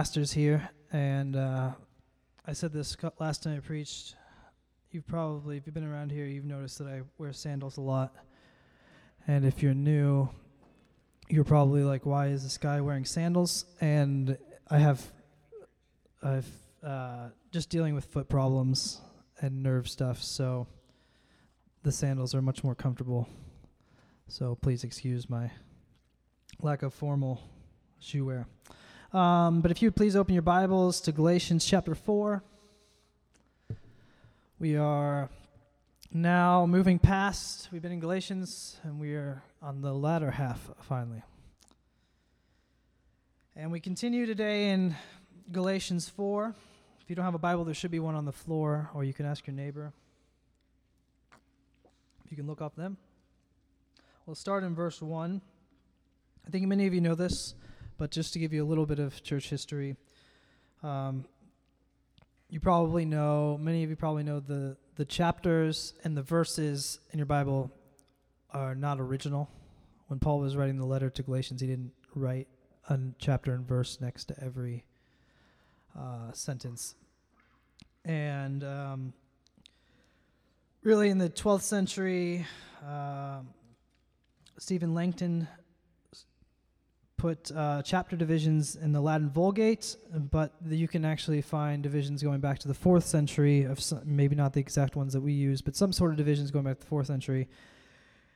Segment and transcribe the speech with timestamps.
[0.00, 1.72] pastors here, and uh,
[2.46, 4.14] I said this last time I preached.
[4.90, 8.16] You've probably, if you've been around here, you've noticed that I wear sandals a lot.
[9.26, 10.30] And if you're new,
[11.28, 14.38] you're probably like, "Why is this guy wearing sandals?" And
[14.70, 15.04] I have,
[16.22, 16.48] I've
[16.82, 19.02] uh, just dealing with foot problems
[19.42, 20.66] and nerve stuff, so
[21.82, 23.28] the sandals are much more comfortable.
[24.28, 25.50] So please excuse my
[26.62, 27.42] lack of formal
[27.98, 28.46] shoe wear.
[29.12, 32.44] Um, but if you would please open your Bibles to Galatians chapter 4.
[34.60, 35.28] We are
[36.12, 41.24] now moving past, we've been in Galatians, and we are on the latter half finally.
[43.56, 44.94] And we continue today in
[45.50, 46.54] Galatians 4.
[47.00, 49.12] If you don't have a Bible, there should be one on the floor, or you
[49.12, 49.92] can ask your neighbor.
[52.24, 52.96] If you can look up them.
[54.24, 55.40] We'll start in verse 1.
[56.46, 57.54] I think many of you know this,
[58.00, 59.94] but just to give you a little bit of church history,
[60.82, 61.26] um,
[62.48, 67.18] you probably know, many of you probably know the, the chapters and the verses in
[67.18, 67.70] your Bible
[68.54, 69.50] are not original.
[70.06, 72.48] When Paul was writing the letter to Galatians, he didn't write
[72.88, 74.86] a chapter and verse next to every
[75.94, 76.94] uh, sentence.
[78.06, 79.12] And um,
[80.82, 82.46] really, in the 12th century,
[82.82, 83.40] uh,
[84.56, 85.48] Stephen Langton
[87.20, 89.94] put uh, chapter divisions in the Latin Vulgate,
[90.30, 94.34] but you can actually find divisions going back to the fourth century of some, maybe
[94.34, 96.80] not the exact ones that we use, but some sort of divisions going back to
[96.80, 97.46] the fourth century.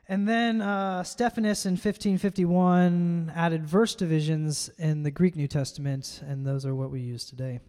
[0.07, 6.47] And then uh, Stephanus in 1551 added verse divisions in the Greek New Testament, and
[6.47, 7.61] those are what we use today.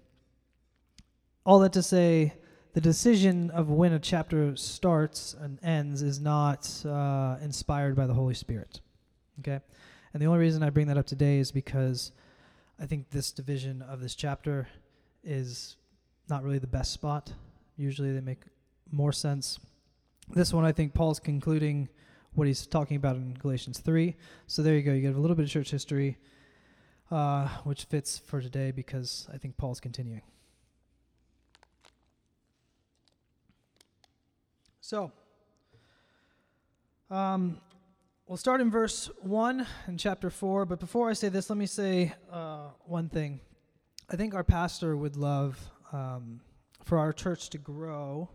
[1.46, 2.34] All that to say,
[2.74, 8.14] the decision of when a chapter starts and ends is not uh, inspired by the
[8.14, 8.82] Holy Spirit.
[9.40, 9.62] Okay?
[10.16, 12.14] And the only reason I bring that up today is because
[12.80, 14.66] I think this division of this chapter
[15.26, 15.76] is
[16.30, 17.34] not really the best spot.
[17.76, 18.40] Usually they make
[18.90, 19.60] more sense.
[20.30, 21.90] This one, I think Paul's concluding
[22.34, 24.16] what he's talking about in Galatians 3.
[24.48, 24.94] So there you go.
[24.94, 26.18] You get a little bit of church history,
[27.12, 30.22] uh, which fits for today because I think Paul's continuing.
[34.80, 35.12] So,
[37.12, 37.60] um,
[38.28, 41.68] We'll start in verse 1 in chapter 4, but before I say this, let me
[41.68, 43.40] say uh, one thing.
[44.10, 45.60] I think our pastor would love
[45.94, 46.42] um,
[46.84, 48.32] for our church to grow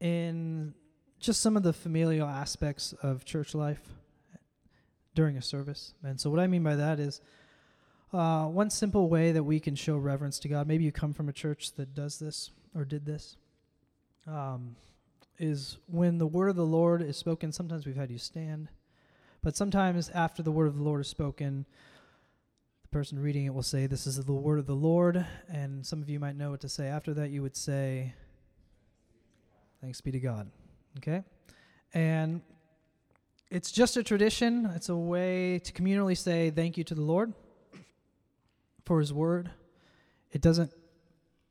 [0.00, 0.72] in
[1.20, 3.82] just some of the familial aspects of church life
[5.14, 5.92] during a service.
[6.02, 7.20] And so, what I mean by that is
[8.14, 10.66] uh, one simple way that we can show reverence to God.
[10.66, 13.36] Maybe you come from a church that does this or did this.
[14.26, 14.76] Um,
[15.38, 18.68] is when the word of the Lord is spoken, sometimes we've had you stand,
[19.42, 21.66] but sometimes after the word of the Lord is spoken,
[22.82, 25.24] the person reading it will say, This is the word of the Lord.
[25.48, 27.30] And some of you might know what to say after that.
[27.30, 28.14] You would say,
[29.80, 30.50] Thanks be to God.
[30.98, 31.22] Okay?
[31.94, 32.40] And
[33.50, 37.32] it's just a tradition, it's a way to communally say thank you to the Lord
[38.84, 39.50] for his word.
[40.32, 40.72] It doesn't,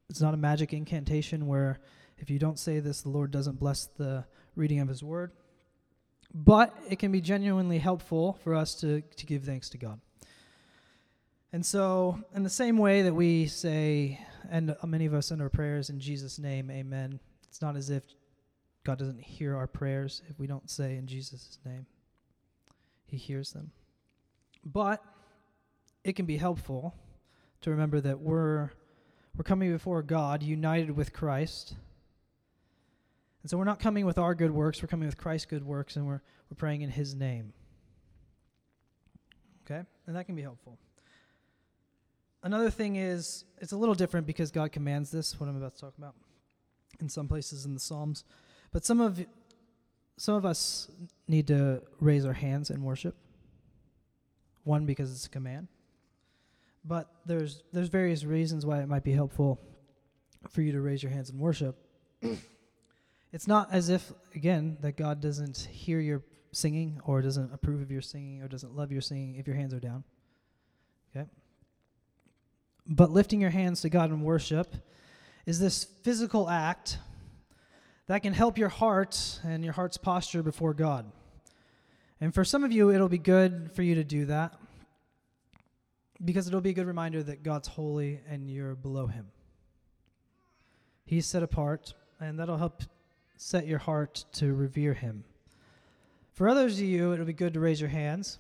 [0.09, 1.79] it's not a magic incantation where
[2.17, 5.31] if you don't say this, the Lord doesn't bless the reading of His Word.
[6.33, 9.99] But it can be genuinely helpful for us to, to give thanks to God.
[11.53, 15.49] And so, in the same way that we say, and many of us in our
[15.49, 18.03] prayers in Jesus' name, amen, it's not as if
[18.83, 21.85] God doesn't hear our prayers if we don't say in Jesus' name.
[23.05, 23.71] He hears them.
[24.65, 25.03] But
[26.03, 26.93] it can be helpful
[27.61, 28.71] to remember that we're,
[29.37, 31.75] we're coming before God united with Christ
[33.45, 35.97] and so we're not coming with our good works, we're coming with Christ's good works,
[35.97, 37.53] and we're, we're praying in His name.
[39.63, 39.83] Okay?
[40.07, 40.79] And that can be helpful.
[42.41, 45.79] Another thing is, it's a little different because God commands this, what I'm about to
[45.79, 46.15] talk about,
[46.99, 48.23] in some places in the Psalms.
[48.71, 49.23] But some of
[50.17, 50.89] some of us
[51.27, 53.15] need to raise our hands in worship.
[54.63, 55.67] One, because it's a command.
[56.83, 59.61] But there's there's various reasons why it might be helpful
[60.49, 61.77] for you to raise your hands in worship.
[63.35, 66.23] It's not as if, again, that God doesn't hear your
[66.53, 69.73] singing or doesn't approve of your singing or doesn't love your singing if your hands
[69.73, 70.05] are down.
[71.13, 71.27] Okay?
[72.87, 74.73] But lifting your hands to God in worship
[75.45, 76.97] is this physical act
[78.07, 81.11] that can help your heart and your heart's posture before God.
[82.21, 84.57] And for some of you, it'll be good for you to do that
[86.23, 89.27] because it'll be a good reminder that God's holy and you're below Him.
[91.03, 92.81] He's set apart, and that'll help
[93.37, 95.23] set your heart to revere him.
[96.33, 98.39] For others of you, it'll be good to raise your hands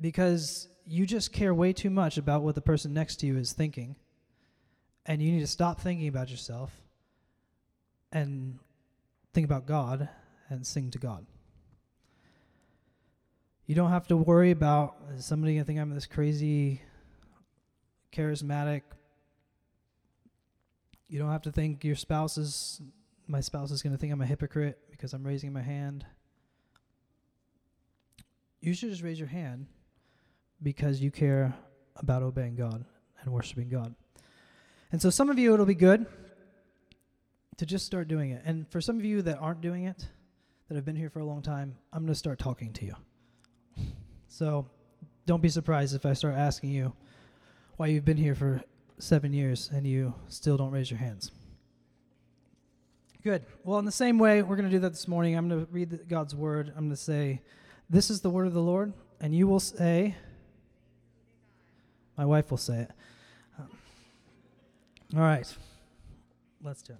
[0.00, 3.52] because you just care way too much about what the person next to you is
[3.52, 3.96] thinking.
[5.06, 6.72] And you need to stop thinking about yourself
[8.12, 8.58] and
[9.32, 10.08] think about God
[10.48, 11.26] and sing to God.
[13.66, 16.80] You don't have to worry about is somebody going to think I'm this crazy,
[18.12, 18.82] charismatic.
[21.06, 22.80] You don't have to think your spouse is,
[23.28, 26.04] my spouse is going to think I'm a hypocrite because I'm raising my hand.
[28.60, 29.66] You should just raise your hand
[30.62, 31.54] because you care
[31.96, 32.84] about obeying God
[33.20, 33.94] and worshiping God.
[34.90, 36.06] And so, some of you, it'll be good
[37.58, 38.42] to just start doing it.
[38.44, 40.08] And for some of you that aren't doing it,
[40.68, 42.94] that have been here for a long time, I'm going to start talking to you.
[44.28, 44.66] So
[45.26, 46.94] don't be surprised if I start asking you
[47.76, 48.62] why you've been here for
[48.98, 51.30] seven years and you still don't raise your hands.
[53.24, 53.44] Good.
[53.64, 55.36] Well, in the same way, we're going to do that this morning.
[55.36, 56.68] I'm going to read God's word.
[56.68, 57.42] I'm going to say,
[57.90, 58.92] This is the word of the Lord.
[59.20, 60.14] And you will say,
[62.16, 62.90] My wife will say it.
[63.58, 63.68] Um,
[65.16, 65.52] all right.
[66.62, 66.98] Let's do it.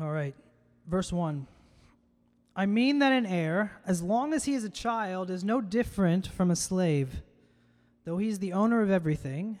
[0.00, 0.34] All right.
[0.88, 1.46] Verse 1.
[2.56, 6.26] I mean that an heir, as long as he is a child, is no different
[6.26, 7.22] from a slave,
[8.04, 9.60] though he is the owner of everything,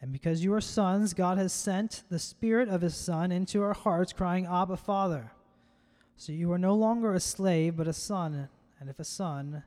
[0.00, 3.72] And because you are sons, God has sent the Spirit of His Son into our
[3.72, 5.32] hearts, crying, Abba, Father.
[6.16, 8.48] So you are no longer a slave, but a son,
[8.80, 9.62] and if a son,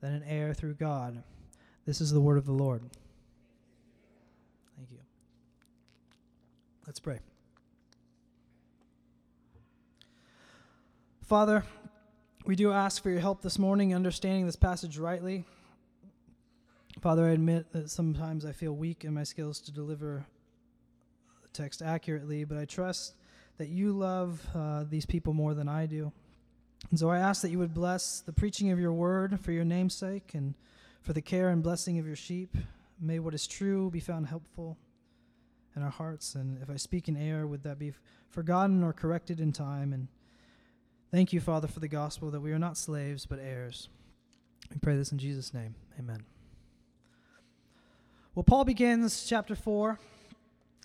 [0.00, 1.22] then an heir through God.
[1.86, 2.82] This is the word of the Lord.
[4.76, 4.98] Thank you.
[6.86, 7.20] Let's pray.
[11.22, 11.64] Father,
[12.44, 15.44] we do ask for your help this morning understanding this passage rightly.
[17.04, 20.24] Father, I admit that sometimes I feel weak in my skills to deliver
[21.42, 23.16] the text accurately, but I trust
[23.58, 26.10] that you love uh, these people more than I do.
[26.88, 29.66] And so I ask that you would bless the preaching of your word for your
[29.66, 30.54] name's sake and
[31.02, 32.56] for the care and blessing of your sheep.
[32.98, 34.78] May what is true be found helpful
[35.76, 36.34] in our hearts.
[36.34, 37.92] And if I speak in error, would that be
[38.30, 39.92] forgotten or corrected in time?
[39.92, 40.08] And
[41.10, 43.90] Thank you, Father, for the gospel that we are not slaves but heirs.
[44.70, 45.74] We pray this in Jesus' name.
[45.98, 46.24] Amen.
[48.34, 49.98] Well, Paul begins chapter 4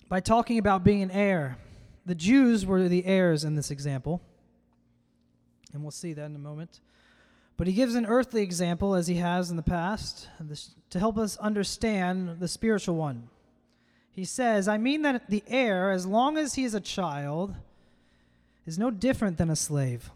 [0.08, 1.58] by talking about being an heir.
[2.06, 4.22] The Jews were the heirs in this example,
[5.74, 6.80] and we'll see that in a moment.
[7.58, 10.28] But he gives an earthly example, as he has in the past,
[10.92, 13.30] to help us understand the spiritual one.
[14.12, 17.56] He says, I mean that the heir, as long as he is a child,
[18.66, 20.12] is no different than a slave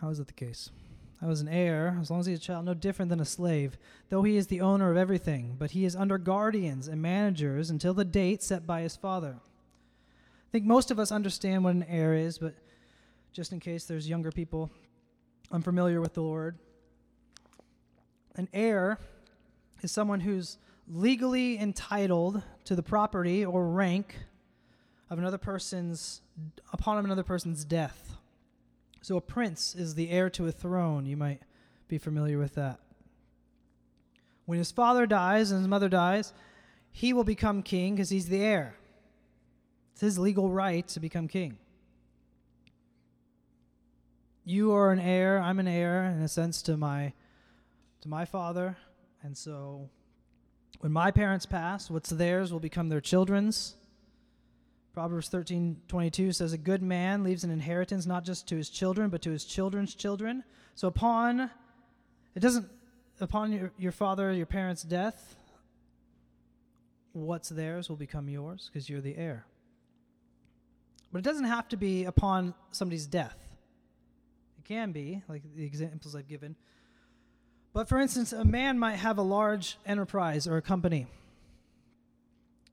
[0.00, 0.70] how is that the case?
[1.22, 3.76] I was an heir, as long as he's a child, no different than a slave,
[4.08, 7.92] though he is the owner of everything, but he is under guardians and managers until
[7.92, 9.36] the date set by his father.
[9.38, 12.54] I think most of us understand what an heir is, but
[13.32, 14.70] just in case there's younger people
[15.52, 16.56] unfamiliar with the word,
[18.36, 18.98] an heir
[19.82, 20.56] is someone who's
[20.88, 24.16] legally entitled to the property or rank
[25.10, 26.22] of another person's
[26.72, 28.09] upon another person's death.
[29.02, 31.06] So a prince is the heir to a throne.
[31.06, 31.40] You might
[31.88, 32.80] be familiar with that.
[34.44, 36.32] When his father dies and his mother dies,
[36.90, 38.74] he will become king because he's the heir.
[39.92, 41.58] It's his legal right to become king.
[44.44, 47.12] You are an heir, I'm an heir in a sense to my
[48.00, 48.78] to my father,
[49.22, 49.90] and so
[50.80, 53.76] when my parents pass, what's theirs will become their children's
[54.92, 59.22] Proverbs 13:22 says a good man leaves an inheritance not just to his children but
[59.22, 60.42] to his children's children.
[60.74, 61.50] So upon
[62.34, 62.68] it doesn't
[63.20, 65.36] upon your, your father your parents' death
[67.12, 69.44] what's theirs will become yours because you're the heir.
[71.12, 73.36] But it doesn't have to be upon somebody's death.
[74.58, 76.54] It can be, like the examples I've given.
[77.72, 81.06] But for instance, a man might have a large enterprise or a company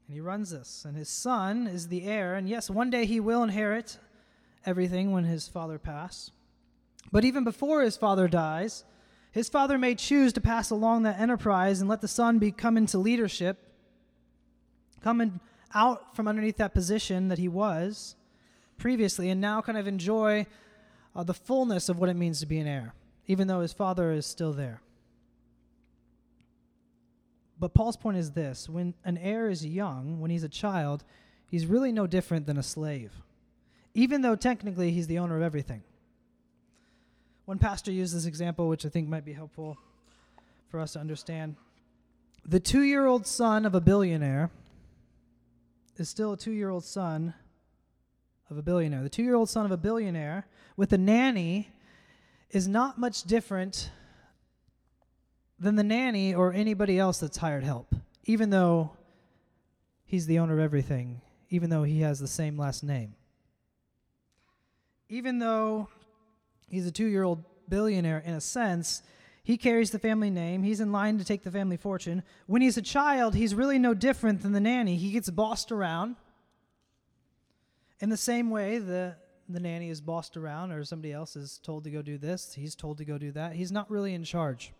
[0.07, 0.85] and he runs this.
[0.85, 2.35] And his son is the heir.
[2.35, 3.97] And yes, one day he will inherit
[4.65, 6.31] everything when his father pass.
[7.11, 8.85] But even before his father dies,
[9.31, 12.77] his father may choose to pass along that enterprise and let the son be come
[12.77, 13.57] into leadership,
[15.01, 15.39] come in,
[15.73, 18.15] out from underneath that position that he was
[18.77, 20.45] previously, and now kind of enjoy
[21.15, 22.93] uh, the fullness of what it means to be an heir,
[23.25, 24.81] even though his father is still there.
[27.59, 31.03] But Paul's point is this when an heir is young, when he's a child,
[31.49, 33.11] he's really no different than a slave,
[33.93, 35.83] even though technically he's the owner of everything.
[37.45, 39.77] One pastor used this example, which I think might be helpful
[40.69, 41.55] for us to understand.
[42.45, 44.51] The two year old son of a billionaire
[45.97, 47.33] is still a two year old son
[48.49, 49.03] of a billionaire.
[49.03, 50.45] The two year old son of a billionaire
[50.75, 51.69] with a nanny
[52.51, 53.91] is not much different
[55.59, 57.95] than the nanny or anybody else that's hired help,
[58.25, 58.91] even though
[60.05, 63.15] he's the owner of everything, even though he has the same last name.
[65.09, 65.87] Even though
[66.69, 69.01] he's a two year old billionaire in a sense,
[69.43, 70.63] he carries the family name.
[70.63, 72.21] He's in line to take the family fortune.
[72.47, 74.97] When he's a child, he's really no different than the nanny.
[74.97, 76.17] He gets bossed around.
[77.99, 79.15] In the same way, the,
[79.47, 82.75] the nanny is bossed around, or somebody else is told to go do this, he's
[82.75, 83.53] told to go do that.
[83.53, 84.73] He's not really in charge.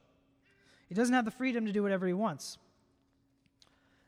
[0.87, 2.57] He doesn't have the freedom to do whatever he wants.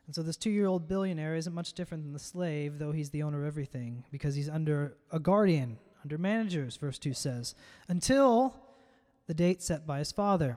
[0.06, 3.10] And so this two year old billionaire isn't much different than the slave, though he's
[3.10, 7.54] the owner of everything, because he's under a guardian, under managers, verse 2 says,
[7.88, 8.56] until
[9.26, 10.56] the date set by his father.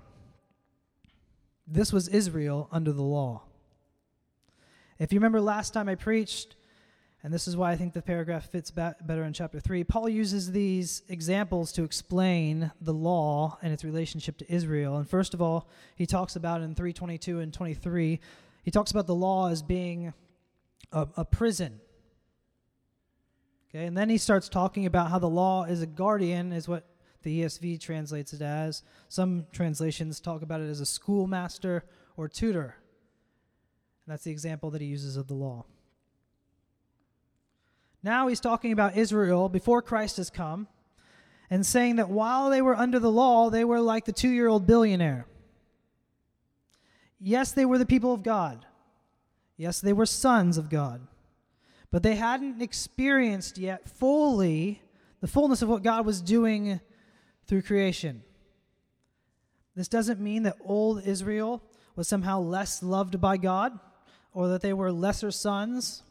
[1.67, 3.43] This was Israel under the law.
[4.97, 6.55] If you remember last time I preached,
[7.23, 9.85] and this is why I think the paragraph fits better in chapter 3.
[9.85, 14.97] Paul uses these examples to explain the law and its relationship to Israel.
[14.97, 18.19] And first of all, he talks about in 322 and 23,
[18.63, 20.13] he talks about the law as being
[20.91, 21.79] a, a prison.
[23.69, 26.85] Okay, and then he starts talking about how the law is a guardian, is what
[27.23, 28.83] the ESV translates it as.
[29.07, 31.85] Some translations talk about it as a schoolmaster
[32.17, 32.75] or tutor.
[34.05, 35.65] And that's the example that he uses of the law.
[38.03, 40.67] Now he's talking about Israel before Christ has come
[41.49, 44.47] and saying that while they were under the law, they were like the two year
[44.47, 45.25] old billionaire.
[47.19, 48.65] Yes, they were the people of God.
[49.55, 51.07] Yes, they were sons of God.
[51.89, 54.81] But they hadn't experienced yet fully
[55.21, 56.81] the fullness of what God was doing
[57.47, 58.23] through creation.
[59.75, 61.63] This doesn't mean that old Israel
[61.95, 63.79] was somehow less loved by God
[64.33, 66.02] or that they were lesser sons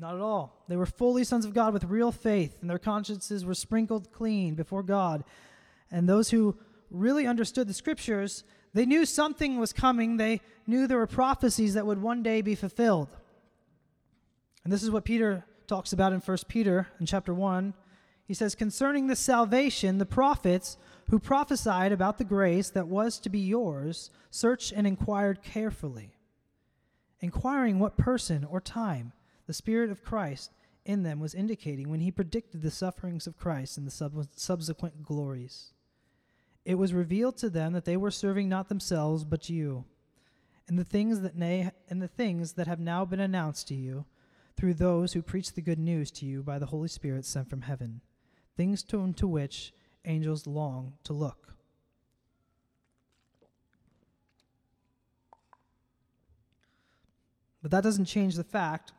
[0.00, 0.64] not at all.
[0.68, 4.54] They were fully sons of God with real faith, and their consciences were sprinkled clean
[4.54, 5.24] before God.
[5.90, 6.56] And those who
[6.90, 10.16] really understood the scriptures, they knew something was coming.
[10.16, 13.08] They knew there were prophecies that would one day be fulfilled.
[14.64, 17.74] And this is what Peter talks about in 1 Peter in chapter 1.
[18.24, 20.78] He says, Concerning the salvation, the prophets
[21.10, 26.16] who prophesied about the grace that was to be yours searched and inquired carefully,
[27.20, 29.12] inquiring what person or time
[29.50, 30.52] the Spirit of Christ
[30.84, 35.02] in them was indicating when he predicted the sufferings of Christ and the sub- subsequent
[35.02, 35.72] glories.
[36.64, 39.86] It was revealed to them that they were serving not themselves but you,
[40.68, 44.04] and the things that na- and the things that have now been announced to you
[44.56, 47.62] through those who preach the good news to you by the Holy Spirit sent from
[47.62, 48.02] heaven,
[48.56, 51.56] things to which angels long to look.
[57.62, 58.92] But that doesn't change the fact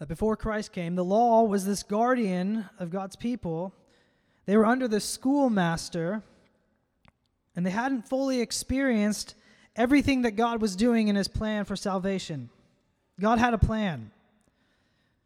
[0.00, 3.74] that before Christ came, the law was this guardian of God's people.
[4.46, 6.22] They were under the schoolmaster,
[7.54, 9.34] and they hadn't fully experienced
[9.76, 12.48] everything that God was doing in his plan for salvation.
[13.20, 14.10] God had a plan.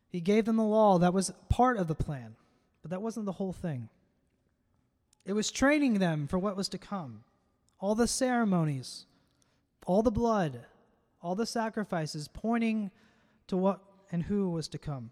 [0.08, 0.98] He gave them the law.
[0.98, 2.34] That was part of the plan,
[2.82, 3.88] but that wasn't the whole thing.
[5.24, 7.22] It was training them for what was to come.
[7.78, 9.06] All the ceremonies,
[9.86, 10.66] all the blood,
[11.22, 12.90] all the sacrifices pointing
[13.46, 13.80] to what
[14.14, 15.10] and who was to come.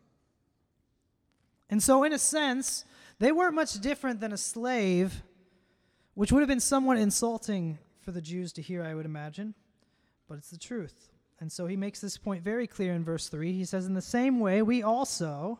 [1.68, 2.84] And so, in a sense,
[3.18, 5.24] they weren't much different than a slave,
[6.14, 9.54] which would have been somewhat insulting for the Jews to hear, I would imagine,
[10.28, 11.08] but it's the truth.
[11.40, 13.52] And so he makes this point very clear in verse 3.
[13.52, 15.58] He says, In the same way, we also,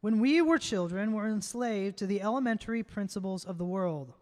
[0.00, 4.12] when we were children, were enslaved to the elementary principles of the world.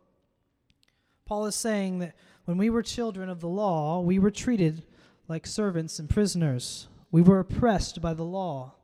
[1.25, 4.83] Paul is saying that when we were children of the law, we were treated
[5.29, 6.89] like servants and prisoners.
[7.15, 8.75] We were oppressed by the law.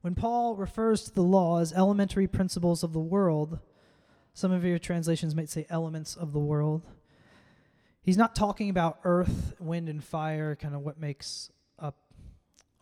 [0.00, 3.58] When Paul refers to the law as elementary principles of the world,
[4.32, 6.80] some of your translations might say elements of the world.
[8.00, 11.98] He's not talking about earth, wind, and fire, kind of what makes up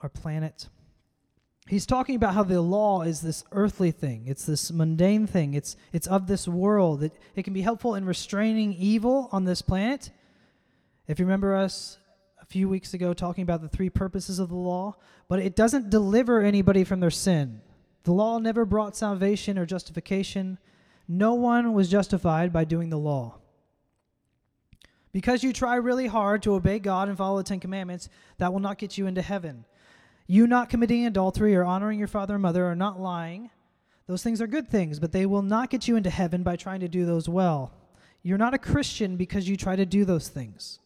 [0.00, 0.68] our planet.
[1.66, 4.26] He's talking about how the law is this earthly thing.
[4.28, 5.54] It's this mundane thing.
[5.54, 7.02] It's, it's of this world.
[7.02, 10.12] It, it can be helpful in restraining evil on this planet.
[11.08, 11.98] If you remember us
[12.52, 14.94] few weeks ago talking about the three purposes of the law,
[15.26, 17.62] but it doesn't deliver anybody from their sin.
[18.04, 20.58] The law never brought salvation or justification.
[21.08, 23.38] No one was justified by doing the law.
[25.12, 28.60] Because you try really hard to obey God and follow the Ten Commandments, that will
[28.60, 29.64] not get you into heaven.
[30.26, 33.48] You not committing adultery or honoring your father and mother or not lying,
[34.06, 36.80] those things are good things, but they will not get you into heaven by trying
[36.80, 37.72] to do those well.
[38.22, 40.80] You're not a Christian because you try to do those things.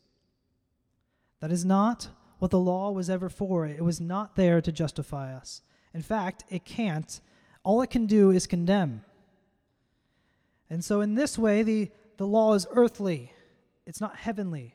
[1.40, 3.66] That is not what the law was ever for.
[3.66, 5.62] It was not there to justify us.
[5.94, 7.20] In fact, it can't.
[7.62, 9.04] All it can do is condemn.
[10.68, 13.32] And so, in this way, the, the law is earthly,
[13.86, 14.74] it's not heavenly.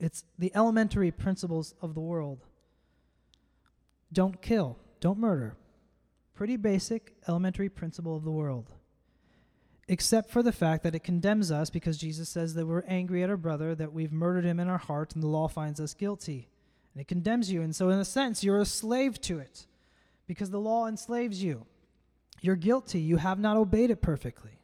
[0.00, 2.44] It's the elementary principles of the world.
[4.12, 5.56] Don't kill, don't murder.
[6.34, 8.72] Pretty basic elementary principle of the world
[9.88, 13.30] except for the fact that it condemns us because Jesus says that we're angry at
[13.30, 16.48] our brother, that we've murdered him in our heart, and the law finds us guilty.
[16.94, 17.62] And it condemns you.
[17.62, 19.66] And so, in a sense, you're a slave to it
[20.26, 21.66] because the law enslaves you.
[22.40, 23.00] You're guilty.
[23.00, 24.58] You have not obeyed it perfectly.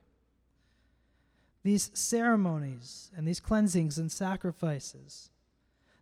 [1.62, 5.30] These ceremonies and these cleansings and sacrifices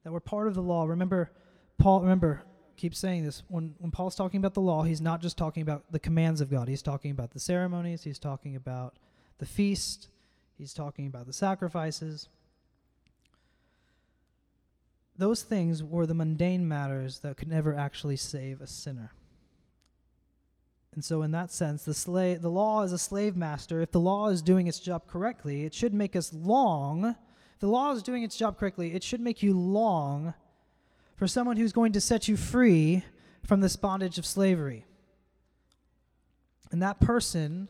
[0.02, 0.84] that were part of the law.
[0.84, 1.30] Remember,
[1.78, 2.42] Paul, remember,
[2.76, 3.44] keep saying this.
[3.48, 6.50] When, when Paul's talking about the law, he's not just talking about the commands of
[6.50, 6.68] God.
[6.68, 8.96] He's talking about the ceremonies, he's talking about
[9.42, 10.06] the feast,
[10.56, 12.28] he's talking about the sacrifices.
[15.18, 19.10] Those things were the mundane matters that could never actually save a sinner.
[20.94, 23.82] And so, in that sense, the, slave, the law is a slave master.
[23.82, 27.16] If the law is doing its job correctly, it should make us long.
[27.54, 30.34] If the law is doing its job correctly, it should make you long
[31.16, 33.02] for someone who's going to set you free
[33.44, 34.86] from this bondage of slavery.
[36.70, 37.68] And that person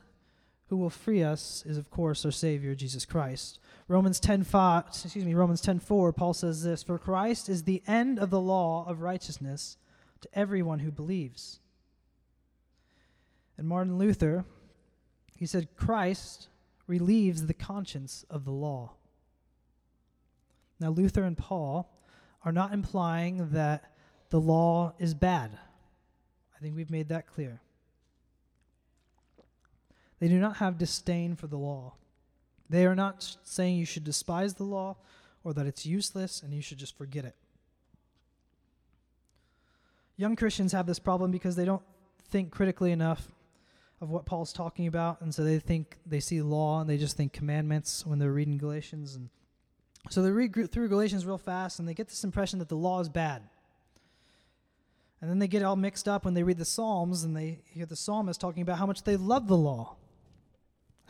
[0.73, 3.59] who will free us is of course our savior Jesus Christ.
[3.89, 8.31] Romans 10:5 excuse me Romans 10:4 Paul says this for Christ is the end of
[8.31, 9.77] the law of righteousness
[10.23, 11.61] to everyone who believes.
[13.59, 14.47] And Martin Luther
[15.37, 16.49] he said Christ
[16.87, 18.93] relieves the conscience of the law.
[20.81, 21.87] Now Luther and Paul
[22.47, 23.93] are not implying that
[24.31, 25.51] the law is bad.
[26.57, 27.61] I think we've made that clear.
[30.23, 31.95] They do not have disdain for the law.
[32.71, 34.95] They are not saying you should despise the law
[35.43, 37.35] or that it's useless and you should just forget it.
[40.17, 41.83] Young Christians have this problem because they don't
[42.29, 43.33] think critically enough
[44.01, 47.17] of what Paul's talking about, and so they think they see law and they just
[47.17, 49.29] think commandments when they're reading Galatians, and
[50.09, 53.01] so they read through Galatians real fast and they get this impression that the law
[53.01, 53.43] is bad.
[55.21, 57.87] And then they get all mixed up when they read the Psalms and they hear
[57.87, 59.97] the psalmist talking about how much they love the law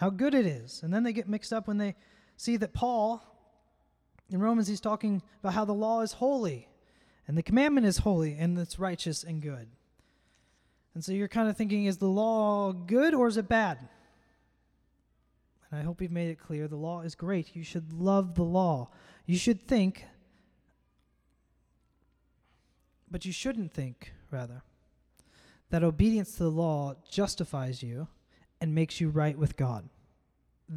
[0.03, 0.83] how good it is.
[0.83, 1.95] And then they get mixed up when they
[2.37, 3.23] see that Paul,
[4.31, 6.67] in Romans, he's talking about how the law is holy
[7.29, 9.69] and the commandment is holy and it's righteous and good.
[10.93, 13.79] And so you're kind of thinking, is the law good or is it bad?
[15.71, 17.55] And I hope we've made it clear the law is great.
[17.55, 18.91] You should love the law.
[19.25, 20.05] You should think,
[23.09, 24.62] but you shouldn't think, rather,
[25.71, 28.09] that obedience to the law justifies you
[28.62, 29.88] and makes you right with God.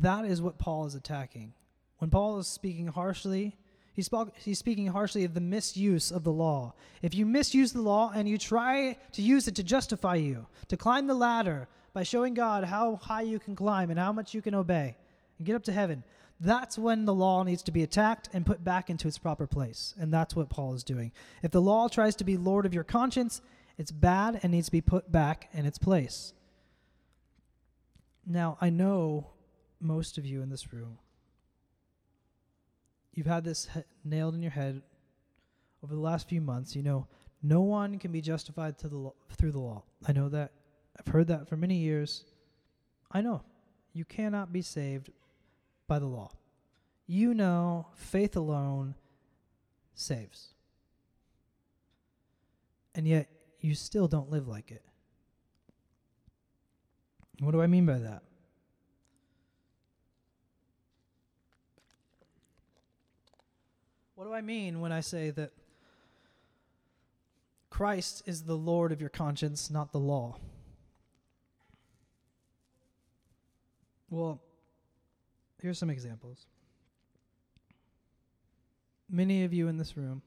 [0.01, 1.53] That is what Paul is attacking.
[1.99, 3.55] When Paul is speaking harshly,
[3.93, 6.73] he's, he's speaking harshly of the misuse of the law.
[7.01, 10.77] If you misuse the law and you try to use it to justify you, to
[10.77, 14.41] climb the ladder by showing God how high you can climb and how much you
[14.41, 14.97] can obey
[15.37, 16.03] and get up to heaven,
[16.41, 19.93] that's when the law needs to be attacked and put back into its proper place.
[19.97, 21.13] And that's what Paul is doing.
[21.41, 23.41] If the law tries to be Lord of your conscience,
[23.77, 26.33] it's bad and needs to be put back in its place.
[28.27, 29.27] Now, I know
[29.79, 30.97] most of you in this room,
[33.13, 34.81] you've had this he- nailed in your head
[35.83, 36.75] over the last few months.
[36.75, 37.07] You know,
[37.41, 39.83] no one can be justified the lo- through the law.
[40.07, 40.51] I know that.
[40.99, 42.25] I've heard that for many years.
[43.11, 43.43] I know.
[43.93, 45.09] You cannot be saved
[45.87, 46.31] by the law.
[47.07, 48.95] You know, faith alone
[49.93, 50.53] saves.
[52.95, 54.83] And yet, you still don't live like it.
[57.39, 58.23] What do I mean by that?
[64.15, 65.51] What do I mean when I say that
[67.69, 70.37] Christ is the Lord of your conscience, not the law?
[74.09, 74.41] Well,
[75.61, 76.45] here's some examples.
[79.09, 80.21] Many of you in this room,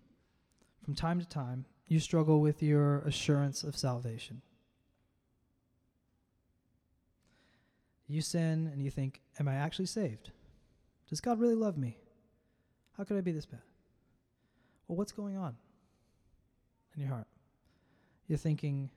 [0.84, 4.42] from time to time, you struggle with your assurance of salvation.
[8.06, 10.30] You sin and you think, Am I actually saved?
[11.08, 11.96] Does God really love me?
[12.98, 13.60] How could I be this bad?
[14.88, 15.56] Well, what's going on
[16.94, 17.26] in your heart?
[18.26, 18.90] You're thinking,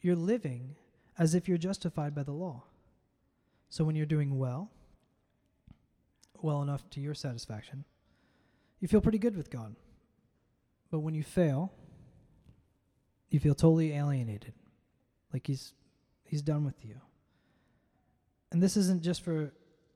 [0.00, 0.76] you're living
[1.18, 2.64] as if you're justified by the law.
[3.68, 4.70] So when you're doing well,
[6.42, 7.84] well enough to your satisfaction,
[8.80, 9.76] you feel pretty good with God.
[10.90, 11.72] But when you fail,
[13.28, 14.54] you feel totally alienated,
[15.32, 15.72] like he's
[16.24, 16.96] he's done with you.
[18.50, 19.52] And this isn't just for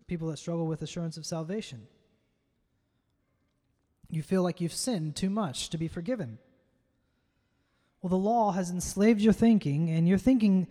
[0.07, 1.89] people that struggle with assurance of salvation.
[4.11, 6.39] You feel like you've sinned too much to be forgiven.
[8.01, 10.67] Well, the law has enslaved your thinking, and you're thinking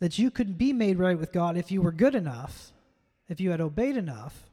[0.00, 2.72] that you could be made right with God if you were good enough,
[3.28, 4.48] if you had obeyed enough.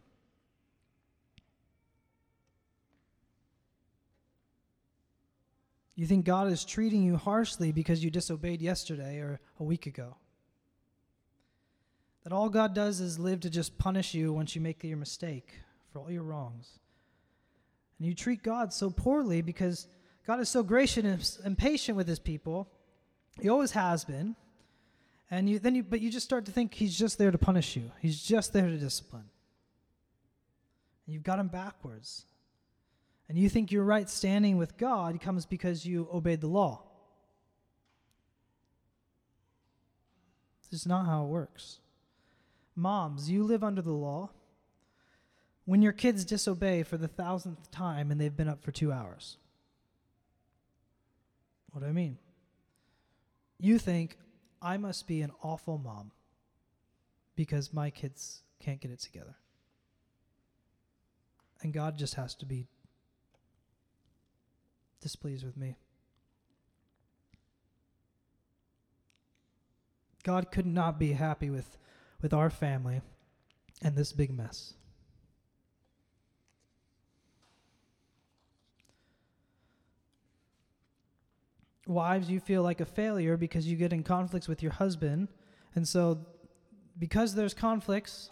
[5.96, 10.18] You think God is treating you harshly because you disobeyed yesterday or a week ago.
[12.24, 15.60] That all God does is live to just punish you once you make your mistake
[15.92, 16.80] for all your wrongs.
[18.00, 19.88] And you treat God so poorly because
[20.28, 22.70] God is so gracious and patient with his people.
[23.40, 24.36] He always has been.
[25.32, 27.76] And you then you but you just start to think he's just there to punish
[27.76, 27.92] you.
[28.00, 29.30] He's just there to discipline.
[31.06, 32.26] And you've got him backwards.
[33.28, 36.84] And you think your right standing with God comes because you obeyed the law.
[40.70, 41.80] This is not how it works.
[42.76, 44.30] Moms, you live under the law
[45.66, 49.38] when your kids disobey for the thousandth time and they've been up for two hours.
[51.72, 52.18] What do I mean?
[53.60, 54.18] You think,
[54.62, 56.12] I must be an awful mom
[57.36, 59.36] because my kids can't get it together.
[61.62, 62.68] And God just has to be
[65.02, 65.76] displeased with me.
[70.24, 71.78] God could not be happy with,
[72.22, 73.02] with our family
[73.82, 74.74] and this big mess.
[81.88, 85.28] Wives, you feel like a failure because you get in conflicts with your husband.
[85.76, 86.26] And so,
[86.98, 88.32] because there's conflicts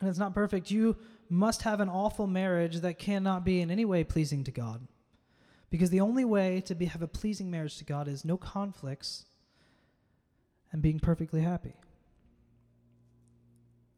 [0.00, 0.96] and it's not perfect, you
[1.28, 4.86] must have an awful marriage that cannot be in any way pleasing to God.
[5.70, 9.24] Because the only way to be, have a pleasing marriage to God is no conflicts
[10.70, 11.74] and being perfectly happy.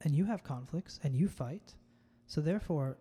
[0.01, 1.75] And you have conflicts and you fight.
[2.27, 2.97] So, therefore,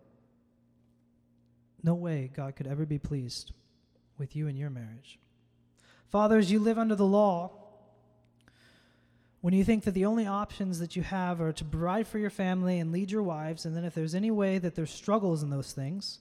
[1.82, 3.52] no way God could ever be pleased
[4.18, 5.18] with you and your marriage.
[6.14, 7.50] Fathers, you live under the law
[9.40, 12.30] when you think that the only options that you have are to provide for your
[12.30, 15.50] family and lead your wives, and then if there's any way that there's struggles in
[15.50, 16.20] those things,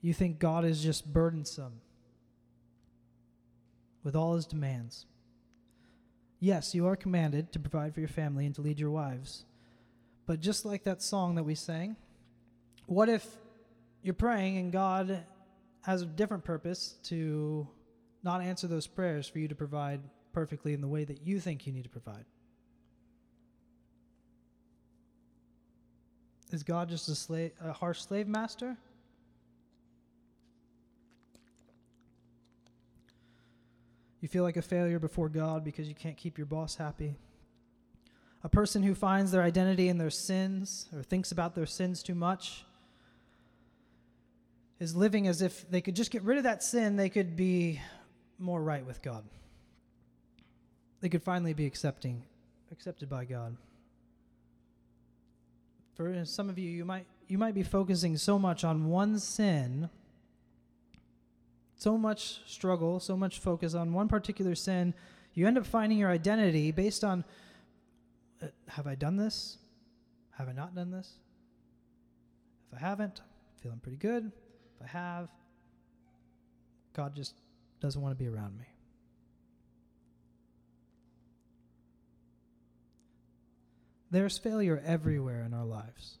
[0.00, 1.82] you think God is just burdensome
[4.02, 5.04] with all his demands.
[6.40, 9.44] Yes, you are commanded to provide for your family and to lead your wives.
[10.24, 11.94] But just like that song that we sang,
[12.86, 13.26] what if
[14.02, 15.24] you're praying and God
[15.82, 17.68] has a different purpose to
[18.22, 20.00] not answer those prayers for you to provide
[20.32, 22.24] perfectly in the way that you think you need to provide?
[26.50, 28.76] Is God just a, slave, a harsh slave master?
[34.20, 37.14] You feel like a failure before God because you can't keep your boss happy.
[38.42, 42.14] A person who finds their identity in their sins or thinks about their sins too
[42.14, 42.64] much
[44.80, 47.80] is living as if they could just get rid of that sin, they could be
[48.38, 49.24] more right with God.
[51.00, 52.24] They could finally be accepting,
[52.72, 53.56] accepted by God.
[55.94, 59.90] For some of you, you might you might be focusing so much on one sin,
[61.76, 64.94] so much struggle, so much focus on one particular sin,
[65.34, 67.24] you end up finding your identity based on
[68.42, 69.58] uh, have I done this?
[70.36, 71.12] Have I not done this?
[72.70, 73.20] If I haven't,
[73.60, 74.32] feeling pretty good.
[74.76, 75.28] If I have,
[76.92, 77.34] God just
[77.80, 78.66] doesn't want to be around me.
[84.10, 86.18] There's failure everywhere in our lives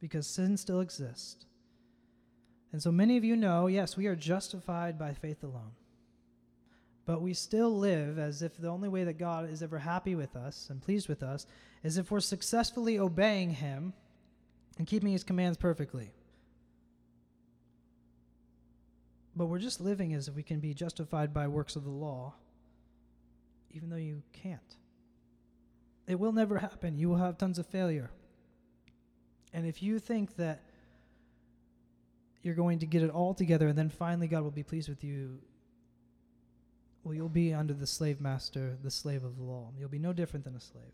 [0.00, 1.46] because sin still exists.
[2.72, 5.72] And so many of you know yes, we are justified by faith alone.
[7.04, 10.36] But we still live as if the only way that God is ever happy with
[10.36, 11.46] us and pleased with us
[11.82, 13.92] is if we're successfully obeying Him
[14.78, 16.12] and keeping His commands perfectly.
[19.34, 22.34] But we're just living as if we can be justified by works of the law,
[23.70, 24.76] even though you can't.
[26.06, 26.98] It will never happen.
[26.98, 28.10] You will have tons of failure.
[29.52, 30.62] And if you think that
[32.42, 35.04] you're going to get it all together and then finally God will be pleased with
[35.04, 35.38] you,
[37.04, 39.70] well, you'll be under the slave master, the slave of the law.
[39.78, 40.84] You'll be no different than a slave.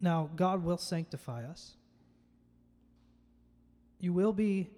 [0.00, 1.74] Now, God will sanctify us
[4.00, 4.70] you will be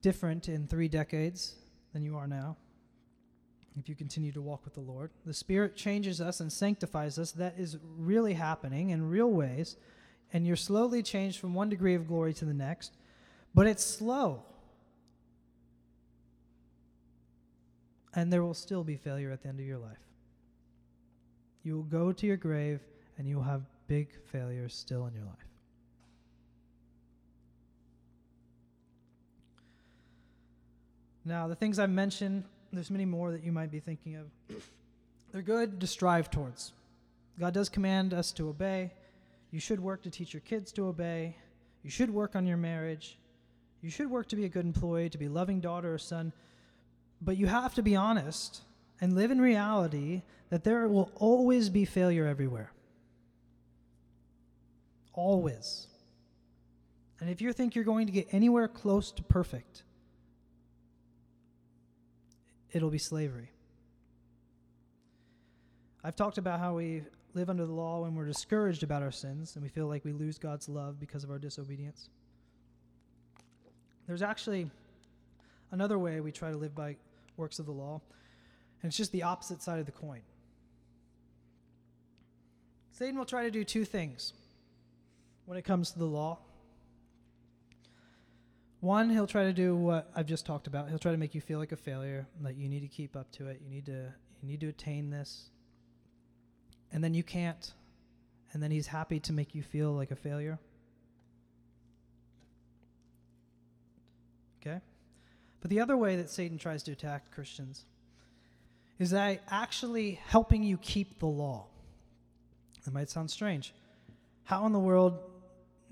[0.00, 1.54] different in three decades
[1.92, 2.56] than you are now.
[3.78, 5.10] if you continue to walk with the Lord.
[5.24, 7.32] The Spirit changes us and sanctifies us.
[7.32, 9.76] That is really happening in real ways.
[10.34, 12.92] And you're slowly changed from one degree of glory to the next,
[13.54, 14.42] but it's slow.
[18.14, 19.96] And there will still be failure at the end of your life.
[21.62, 22.80] You will go to your grave
[23.16, 25.51] and you will have big failures still in your life.
[31.24, 34.26] Now, the things I've mentioned, there's many more that you might be thinking of.
[35.30, 36.72] They're good to strive towards.
[37.38, 38.92] God does command us to obey.
[39.50, 41.36] You should work to teach your kids to obey.
[41.82, 43.18] You should work on your marriage.
[43.82, 46.32] You should work to be a good employee, to be a loving daughter or son.
[47.20, 48.62] But you have to be honest
[49.00, 52.72] and live in reality that there will always be failure everywhere.
[55.12, 55.86] Always.
[57.20, 59.82] And if you think you're going to get anywhere close to perfect,
[62.72, 63.50] it'll be slavery.
[66.04, 67.04] I've talked about how we
[67.34, 70.12] live under the law when we're discouraged about our sins and we feel like we
[70.12, 72.08] lose God's love because of our disobedience.
[74.06, 74.70] There's actually
[75.70, 76.96] another way we try to live by
[77.36, 78.00] works of the law,
[78.82, 80.22] and it's just the opposite side of the coin.
[82.90, 84.32] Satan will try to do two things
[85.46, 86.38] when it comes to the law.
[88.82, 90.88] One, he'll try to do what I've just talked about.
[90.88, 93.30] He'll try to make you feel like a failure, that you need to keep up
[93.32, 93.60] to it.
[93.64, 95.50] You need to you need to attain this.
[96.92, 97.72] And then you can't.
[98.52, 100.58] And then he's happy to make you feel like a failure.
[104.60, 104.80] Okay?
[105.60, 107.84] But the other way that Satan tries to attack Christians
[108.98, 111.66] is by actually helping you keep the law.
[112.84, 113.72] That might sound strange.
[114.42, 115.20] How in the world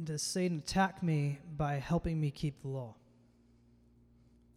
[0.02, 2.94] does Satan attack me by helping me keep the law?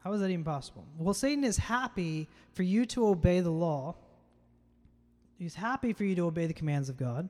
[0.03, 0.85] How is that even possible?
[0.97, 3.95] Well, Satan is happy for you to obey the law.
[5.37, 7.29] He's happy for you to obey the commands of God.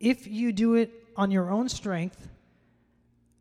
[0.00, 2.28] If you do it on your own strength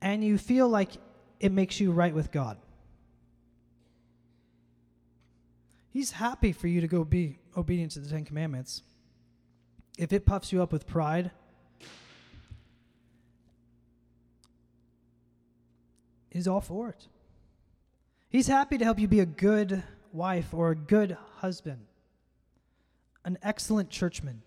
[0.02, 0.92] and you feel like
[1.40, 2.58] it makes you right with God,
[5.94, 8.82] He's happy for you to go be obedient to the Ten Commandments.
[9.96, 11.30] If it puffs you up with pride,
[16.34, 17.08] He's all for it.
[18.28, 21.86] He's happy to help you be a good wife or a good husband,
[23.24, 24.42] an excellent churchman,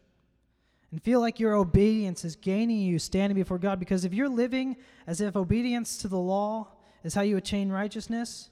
[0.91, 3.79] and feel like your obedience is gaining you standing before God.
[3.79, 6.73] Because if you're living as if obedience to the law
[7.05, 8.51] is how you attain righteousness,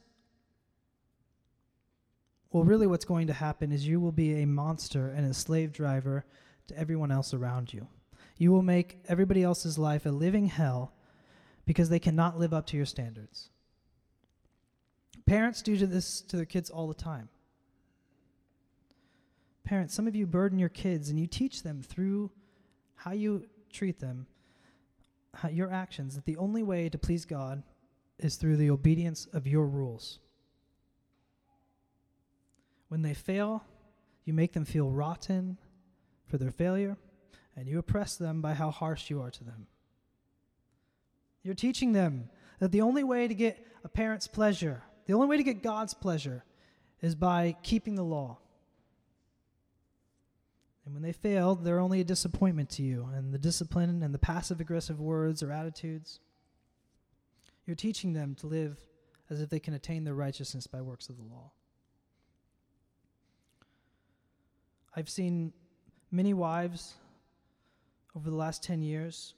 [2.53, 5.73] well, really, what's going to happen is you will be a monster and a slave
[5.73, 6.25] driver
[6.68, 7.88] to everyone else around you.
[8.38, 10.92] You will make everybody else's life a living hell
[11.66, 13.50] because they cannot live up to your standards.
[15.27, 17.29] Parents do this to their kids all the time.
[19.64, 22.31] Parents, some of you burden your kids and you teach them through
[22.96, 24.27] how you treat them,
[25.33, 27.62] how, your actions, that the only way to please God
[28.18, 30.18] is through the obedience of your rules.
[32.88, 33.64] When they fail,
[34.24, 35.59] you make them feel rotten
[36.27, 36.96] for their failure,
[37.57, 39.66] and you oppress them by how harsh you are to them.
[41.44, 45.37] You're teaching them that the only way to get a parent's pleasure, the only way
[45.37, 46.42] to get God's pleasure,
[47.02, 48.38] is by keeping the law.
[50.85, 54.18] And when they fail, they're only a disappointment to you, and the discipline and the
[54.18, 56.20] passive aggressive words or attitudes.
[57.66, 58.78] You're teaching them to live
[59.30, 61.52] as if they can attain their righteousness by works of the law.
[64.96, 65.52] I've seen
[66.11, 66.94] many wives
[68.14, 69.35] over the last 10 years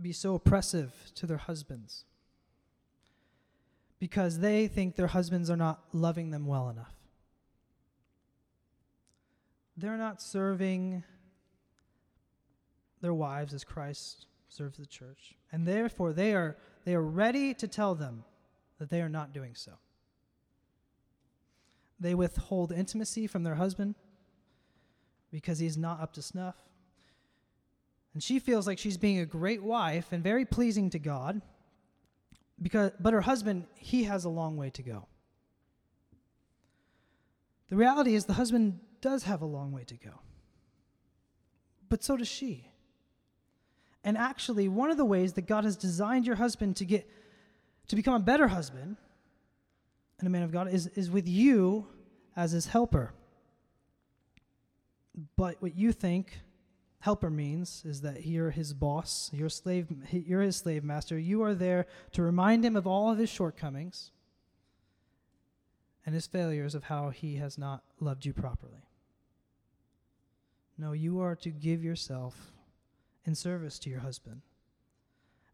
[0.00, 2.04] be so oppressive to their husbands
[3.98, 6.94] because they think their husbands are not loving them well enough.
[9.76, 11.04] They're not serving
[13.00, 15.34] their wives as Christ serves the church.
[15.52, 18.24] And therefore they are they are ready to tell them
[18.78, 19.72] that they are not doing so.
[21.98, 23.94] They withhold intimacy from their husband
[25.30, 26.56] because he's not up to snuff.
[28.16, 31.42] And she feels like she's being a great wife and very pleasing to God.
[32.62, 35.06] Because, but her husband, he has a long way to go.
[37.68, 40.12] The reality is, the husband does have a long way to go.
[41.90, 42.70] But so does she.
[44.02, 47.06] And actually, one of the ways that God has designed your husband to get
[47.88, 48.96] to become a better husband
[50.20, 51.86] and a man of God is, is with you
[52.34, 53.12] as his helper.
[55.36, 56.38] But what you think
[57.06, 61.16] helper means is that you're his boss, you're slave, you're his slave master.
[61.16, 64.10] You are there to remind him of all of his shortcomings
[66.04, 68.88] and his failures of how he has not loved you properly.
[70.76, 72.50] No, you are to give yourself
[73.24, 74.42] in service to your husband.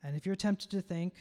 [0.02, 1.12] And if you're tempted to think,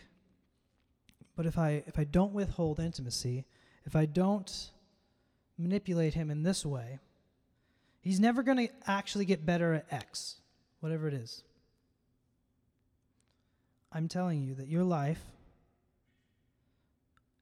[1.36, 3.44] but if I if I don't withhold intimacy,
[3.84, 4.72] if I don't
[5.58, 7.00] manipulate him in this way,
[8.02, 10.36] he's never going to actually get better at X,
[10.80, 11.44] whatever it is.
[13.92, 15.24] I'm telling you that your life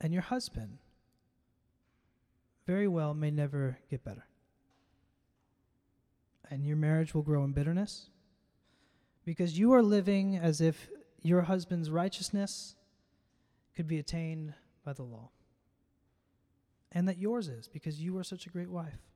[0.01, 0.79] and your husband
[2.65, 4.25] very well may never get better.
[6.51, 8.09] And your marriage will grow in bitterness
[9.25, 10.89] because you are living as if
[11.21, 12.75] your husband's righteousness
[13.75, 15.29] could be attained by the law.
[16.91, 19.08] And that yours is because you are such a great wife.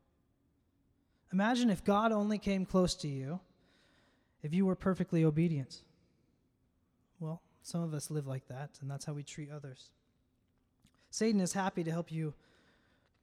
[1.34, 3.40] Imagine if God only came close to you
[4.44, 5.82] if you were perfectly obedient.
[7.20, 9.90] Well, some of us live like that, and that's how we treat others.
[11.10, 12.36] Satan is happy to help you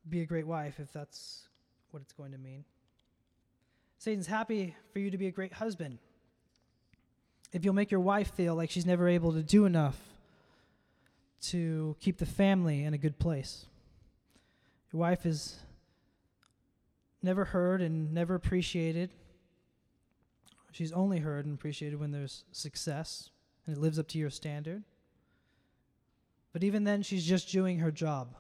[0.09, 1.49] be a great wife if that's
[1.93, 2.65] what it's going to mean.
[3.99, 5.99] Satan's happy for you to be a great husband
[7.53, 9.99] if you'll make your wife feel like she's never able to do enough
[11.43, 13.67] to keep the family in a good place.
[14.93, 15.59] Your wife is
[17.23, 19.11] never heard and never appreciated.
[20.73, 23.31] She's only heard and appreciated when there's success
[23.67, 24.85] and it lives up to your standard.
[26.53, 28.35] But even then, she's just doing her job.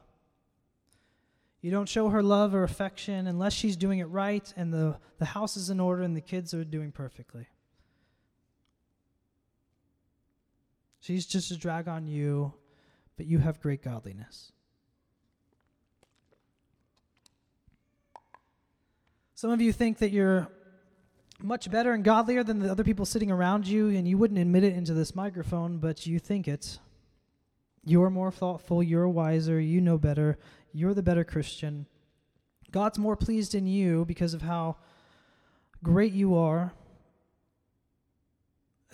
[1.61, 5.27] You don't show her love or affection unless she's doing it right and the, the
[5.27, 7.49] house is in order and the kids are doing perfectly.
[11.01, 12.55] She's just a drag on you,
[13.16, 14.53] but you have great godliness.
[19.40, 20.48] Some of you think that you're
[21.42, 24.64] much better and godlier than the other people sitting around you, and you wouldn't admit
[24.64, 26.79] it into this microphone, but you think it.
[27.83, 30.38] You're more thoughtful, you're wiser, you know better,
[30.74, 31.87] you're the better Christian.
[32.70, 34.76] God's more pleased in you because of how
[35.83, 36.74] great you are,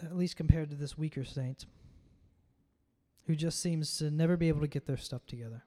[0.01, 1.67] at least compared to this weaker saint
[3.27, 5.65] who just seems to never be able to get their stuff together.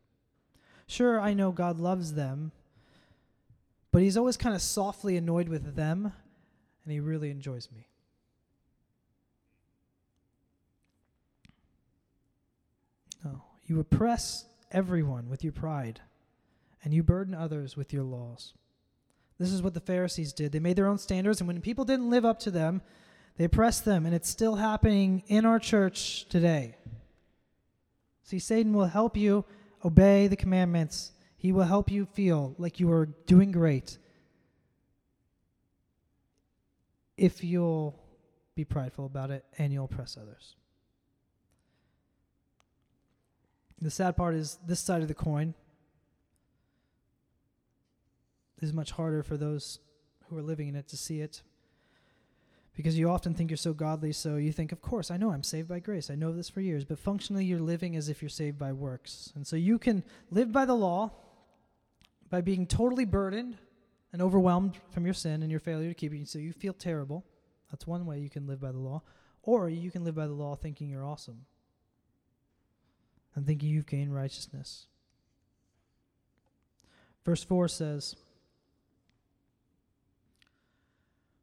[0.88, 2.54] Sure, I know God loves them,
[4.00, 6.14] but he's always kind of softly annoyed with them,
[6.86, 7.86] and he really enjoys me.
[13.26, 16.00] No, you oppress everyone with your pride,
[16.82, 18.54] and you burden others with your laws.
[19.38, 20.54] This is what the Pharisees did.
[20.54, 22.82] They made their own standards, and when people didn't live up to them,
[23.36, 26.78] they oppressed them, and it's still happening in our church today.
[28.24, 29.44] See, Satan will help you
[29.84, 31.12] obey the commandments.
[31.40, 33.98] He will help you feel like you are doing great
[37.16, 37.98] if you'll
[38.56, 40.58] be prideful about it and you'll oppress others.
[43.82, 45.54] The sad part is this side of the coin
[48.62, 49.80] is much harder for those
[50.26, 51.42] who are living in it to see it
[52.76, 55.44] because you often think you're so godly, so you think, of course, I know I'm
[55.44, 56.10] saved by grace.
[56.10, 56.86] I know this for years.
[56.86, 59.34] But functionally, you're living as if you're saved by works.
[59.36, 61.12] And so you can live by the law
[62.30, 63.58] by being totally burdened
[64.12, 66.28] and overwhelmed from your sin and your failure to keep it.
[66.28, 67.26] So you feel terrible.
[67.72, 69.04] That's one way you can live by the law.
[69.44, 71.46] Or you can live by the law thinking you're awesome
[73.36, 74.88] and thinking you've gained righteousness.
[77.26, 78.16] Verse 4 says,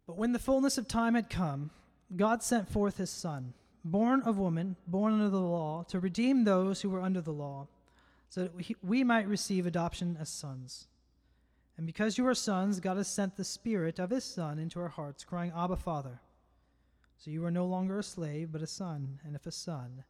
[0.07, 1.71] But when the fullness of time had come,
[2.15, 6.81] God sent forth his Son, born of woman, born under the law, to redeem those
[6.83, 7.67] who were under the law,
[8.29, 10.89] so that we might receive adoption as sons.
[11.77, 14.89] And because you are sons, God has sent the Spirit of his Son into our
[14.89, 16.21] hearts, crying, Abba, Father.
[17.19, 20.05] So you are no longer a slave, but a son, and if a son,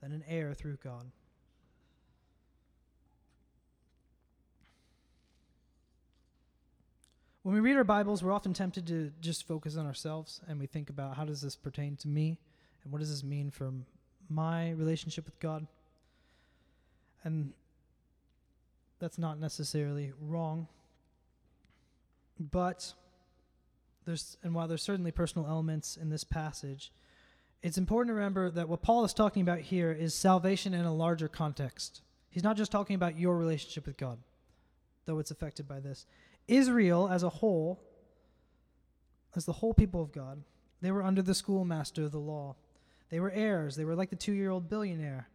[0.00, 1.10] then an heir through God.
[7.42, 10.66] When we read our Bibles, we're often tempted to just focus on ourselves and we
[10.66, 12.38] think about how does this pertain to me
[12.84, 13.72] and what does this mean for
[14.28, 15.66] my relationship with God?
[17.24, 17.52] And
[18.98, 20.68] that's not necessarily wrong.
[22.38, 22.94] But
[24.06, 26.92] there's and while there's certainly personal elements in this passage,
[27.62, 30.94] it's important to remember that what Paul is talking about here is salvation in a
[30.94, 32.02] larger context.
[32.30, 34.18] He's not just talking about your relationship with God,
[35.04, 36.06] though it's affected by this.
[36.48, 37.82] Israel as a whole,
[39.36, 40.42] as the whole people of God,
[40.80, 42.56] they were under the schoolmaster of the law.
[43.10, 43.76] They were heirs.
[43.76, 45.28] They were like the two year old billionaire.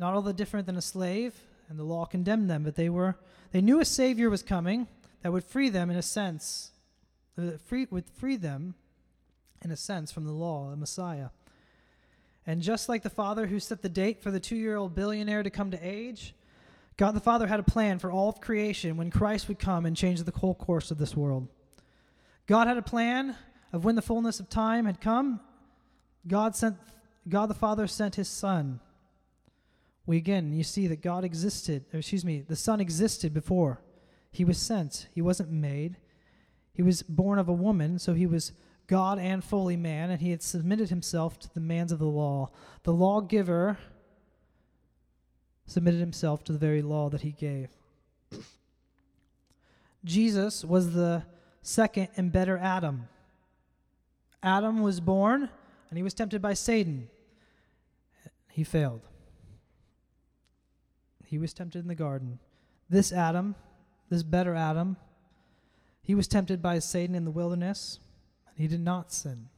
[0.00, 1.34] Not all that different than a slave,
[1.68, 3.16] and the law condemned them, but they were
[3.52, 4.88] they knew a savior was coming
[5.22, 6.70] that would free them in a sense,
[7.36, 8.74] uh, free, would free them
[9.62, 11.28] in a sense from the law, a Messiah.
[12.46, 15.42] And just like the father who set the date for the two year old billionaire
[15.42, 16.34] to come to age,
[16.96, 19.94] God the Father had a plan for all of creation when Christ would come and
[19.94, 21.46] change the whole course of this world.
[22.46, 23.36] God had a plan
[23.70, 25.40] of when the fullness of time had come,
[26.26, 26.76] God sent
[27.28, 28.80] God the Father sent his son.
[30.10, 33.80] We again you see that God existed, excuse me, the Son existed before.
[34.32, 35.06] He was sent.
[35.14, 35.98] He wasn't made.
[36.72, 38.50] He was born of a woman, so he was
[38.88, 42.50] God and fully man, and he had submitted himself to the demands of the law.
[42.82, 43.78] The lawgiver
[45.66, 47.68] submitted himself to the very law that he gave.
[50.04, 51.22] Jesus was the
[51.62, 53.06] second and better Adam.
[54.42, 55.50] Adam was born
[55.88, 57.08] and he was tempted by Satan.
[58.48, 59.02] He failed.
[61.30, 62.40] He was tempted in the garden.
[62.88, 63.54] This Adam,
[64.08, 64.96] this better Adam,
[66.02, 68.00] he was tempted by Satan in the wilderness,
[68.48, 69.48] and he did not sin.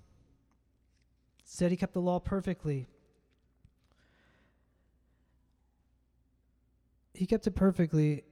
[1.44, 2.88] Said he kept the law perfectly.
[7.14, 8.24] He kept it perfectly.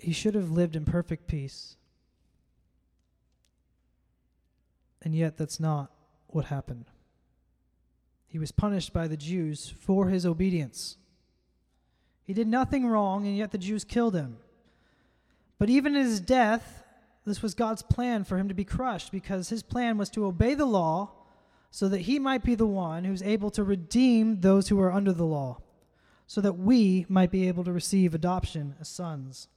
[0.00, 1.76] He should have lived in perfect peace.
[5.02, 5.92] And yet, that's not
[6.26, 6.86] what happened.
[8.26, 10.96] He was punished by the Jews for his obedience.
[12.26, 14.38] He did nothing wrong, and yet the Jews killed him.
[15.58, 16.82] But even in his death,
[17.24, 20.54] this was God's plan for him to be crushed because his plan was to obey
[20.54, 21.12] the law
[21.70, 25.12] so that he might be the one who's able to redeem those who are under
[25.12, 25.60] the law,
[26.26, 29.48] so that we might be able to receive adoption as sons.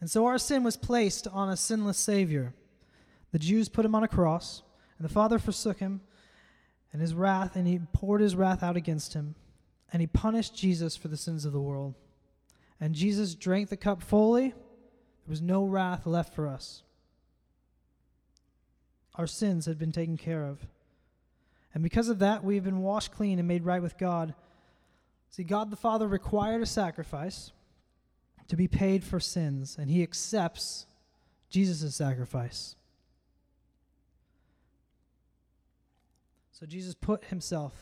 [0.00, 2.54] And so our sin was placed on a sinless Savior.
[3.32, 4.62] The Jews put him on a cross,
[4.98, 6.00] and the Father forsook him
[6.92, 9.34] and his wrath, and he poured his wrath out against him,
[9.92, 11.94] and he punished Jesus for the sins of the world.
[12.80, 14.48] And Jesus drank the cup fully.
[14.48, 16.82] There was no wrath left for us.
[19.14, 20.66] Our sins had been taken care of.
[21.74, 24.34] And because of that, we've been washed clean and made right with God.
[25.30, 27.52] See, God the Father required a sacrifice
[28.48, 30.86] to be paid for sins, and he accepts
[31.48, 32.74] Jesus' sacrifice.
[36.50, 37.72] So Jesus put himself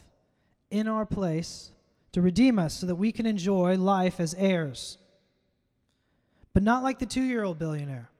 [0.70, 1.72] in our place
[2.12, 4.98] to redeem us so that we can enjoy life as heirs.
[6.52, 8.10] But not like the two year old billionaire,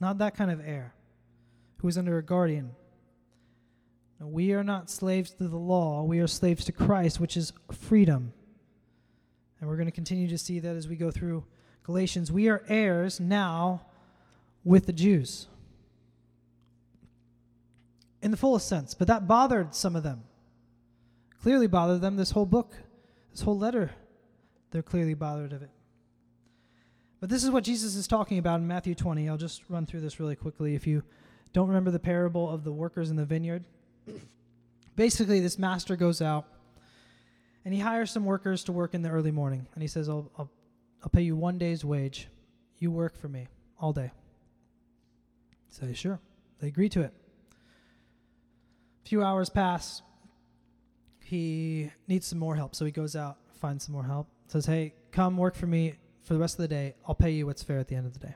[0.00, 0.94] not that kind of heir
[1.78, 2.72] who is under a guardian.
[4.20, 7.52] No, we are not slaves to the law, we are slaves to Christ, which is
[7.72, 8.32] freedom.
[9.60, 11.44] And we're going to continue to see that as we go through
[11.82, 12.30] Galatians.
[12.30, 13.86] We are heirs now
[14.64, 15.48] with the Jews
[18.22, 20.22] in the fullest sense, but that bothered some of them.
[21.42, 22.16] Clearly bothered them.
[22.16, 22.74] This whole book,
[23.30, 23.92] this whole letter,
[24.70, 25.70] they're clearly bothered of it.
[27.20, 29.28] But this is what Jesus is talking about in Matthew 20.
[29.28, 30.74] I'll just run through this really quickly.
[30.74, 31.02] If you
[31.52, 33.64] don't remember the parable of the workers in the vineyard,
[34.94, 36.46] basically, this master goes out
[37.64, 39.66] and he hires some workers to work in the early morning.
[39.74, 40.50] And he says, I'll, I'll,
[41.02, 42.28] I'll pay you one day's wage.
[42.78, 43.48] You work for me
[43.80, 44.12] all day.
[45.70, 46.20] Say, sure.
[46.60, 47.12] They agree to it
[49.04, 50.02] A few hours pass.
[51.28, 54.28] He needs some more help, so he goes out, finds some more help.
[54.46, 56.94] Says, "Hey, come work for me for the rest of the day.
[57.06, 58.34] I'll pay you what's fair at the end of the day."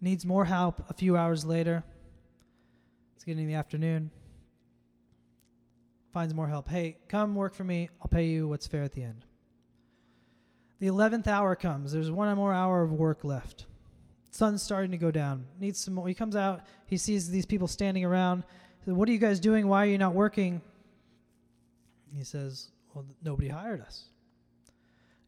[0.00, 0.88] Needs more help.
[0.88, 1.84] A few hours later,
[3.14, 4.10] it's getting in the afternoon.
[6.14, 6.66] Finds more help.
[6.66, 7.90] Hey, come work for me.
[8.00, 9.26] I'll pay you what's fair at the end.
[10.78, 11.92] The 11th hour comes.
[11.92, 13.66] There's one more hour of work left.
[14.30, 15.44] Sun's starting to go down.
[15.60, 16.08] Needs some more.
[16.08, 16.62] He comes out.
[16.86, 18.44] He sees these people standing around
[18.88, 19.68] said, What are you guys doing?
[19.68, 20.62] Why are you not working?
[22.16, 24.04] He says, Well, nobody hired us.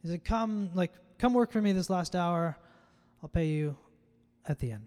[0.03, 2.57] He said, Come, like, come work for me this last hour.
[3.23, 3.77] I'll pay you
[4.47, 4.87] at the end.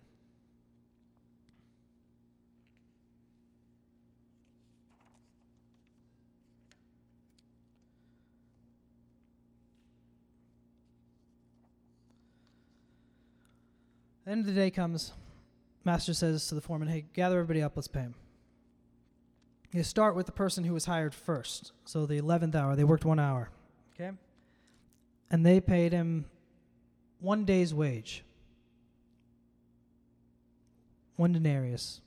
[14.26, 15.12] The end of the day comes.
[15.84, 18.16] Master says to the foreman, Hey, gather everybody up, let's pay him.
[19.74, 21.72] You start with the person who was hired first.
[21.84, 23.50] So the 11th hour, they worked one hour.
[23.96, 24.12] Okay?
[25.32, 26.26] And they paid him
[27.20, 28.24] one day's wage.
[31.16, 32.02] One denarius.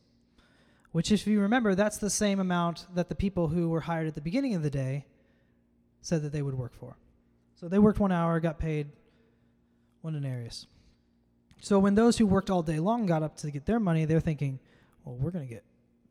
[0.92, 4.14] Which, if you remember, that's the same amount that the people who were hired at
[4.14, 5.04] the beginning of the day
[6.02, 6.96] said that they would work for.
[7.56, 8.90] So they worked one hour, got paid
[10.02, 10.68] one denarius.
[11.60, 14.20] So when those who worked all day long got up to get their money, they're
[14.20, 14.60] thinking,
[15.04, 15.64] well, we're going to get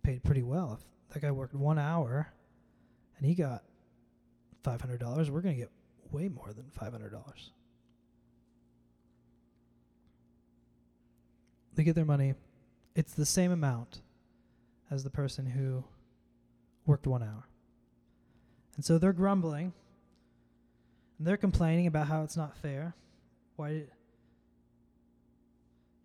[0.04, 2.28] paid pretty well if that guy worked one hour
[3.18, 3.64] and he got
[4.66, 5.30] $500.
[5.30, 5.72] We're going to get
[6.12, 7.14] way more than $500.
[11.74, 12.34] They get their money.
[12.96, 14.02] It's the same amount
[14.92, 15.86] as the person who
[16.86, 17.48] worked one hour.
[18.76, 19.72] And so they're grumbling.
[21.18, 22.94] And they're complaining about how it's not fair.
[23.56, 23.88] Why did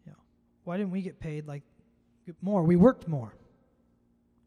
[0.07, 0.19] you know,
[0.63, 1.65] why didn't we get paid like
[2.41, 2.63] more?
[2.63, 3.35] We worked more.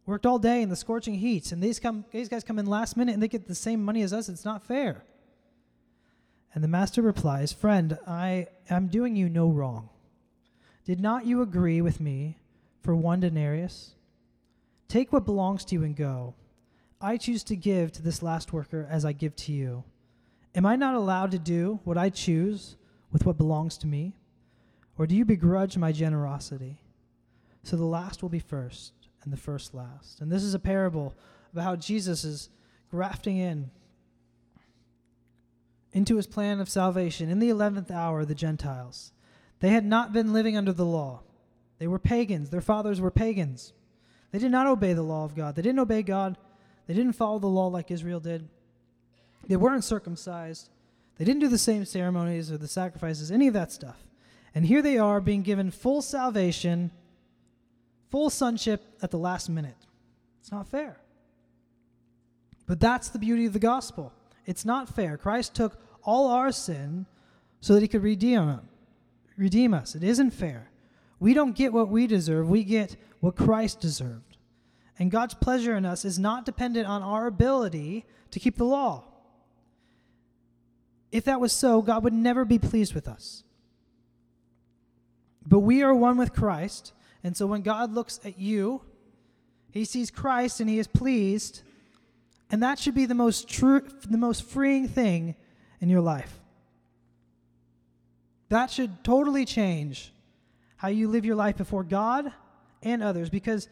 [0.05, 2.97] Worked all day in the scorching heat, and these come these guys come in last
[2.97, 4.27] minute and they get the same money as us.
[4.27, 5.03] It's not fair.
[6.53, 9.89] And the master replies, Friend, I am doing you no wrong.
[10.85, 12.37] Did not you agree with me
[12.81, 13.95] for one denarius?
[14.87, 16.35] Take what belongs to you and go.
[17.01, 19.83] I choose to give to this last worker as I give to you.
[20.55, 22.75] Am I not allowed to do what I choose
[23.11, 24.13] with what belongs to me?
[24.97, 26.77] Or do you begrudge my generosity?
[27.63, 28.93] So the last will be first,
[29.23, 30.21] and the first last.
[30.21, 31.15] And this is a parable
[31.51, 32.49] about how Jesus is
[32.89, 33.71] grafting in
[35.91, 39.11] into his plan of salvation in the 11th hour the Gentiles.
[39.59, 41.21] They had not been living under the law,
[41.79, 42.49] they were pagans.
[42.49, 43.73] Their fathers were pagans.
[44.31, 46.37] They did not obey the law of God, they didn't obey God
[46.87, 48.47] they didn't follow the law like Israel did.
[49.47, 50.69] They weren't circumcised.
[51.17, 54.05] They didn't do the same ceremonies or the sacrifices, any of that stuff.
[54.55, 56.91] And here they are being given full salvation,
[58.13, 59.87] full sonship at the last minute.
[60.39, 60.97] It's not fair.
[62.67, 64.13] But that's the beauty of the gospel.
[64.45, 65.17] It's not fair.
[65.17, 67.07] Christ took all our sin
[67.59, 68.59] so that he could redeem,
[69.35, 69.95] redeem us.
[69.95, 70.69] It isn't fair.
[71.19, 74.37] We don't get what we deserve, we get what Christ deserved.
[74.99, 79.05] And God's pleasure in us is not dependent on our ability to keep the law.
[81.11, 83.43] If that was so, God would never be pleased with us.
[85.47, 86.93] But we are one with Christ,
[87.23, 88.81] and so when God looks at you,
[89.71, 91.61] he sees Christ and he is pleased,
[92.51, 95.35] and that should be the most true the most freeing thing
[95.79, 96.39] in your life.
[98.49, 100.13] That should totally change
[100.77, 102.31] how you live your life before God
[102.83, 103.67] and others because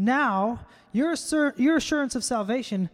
[0.00, 2.88] now, your, assur- your assurance of salvation,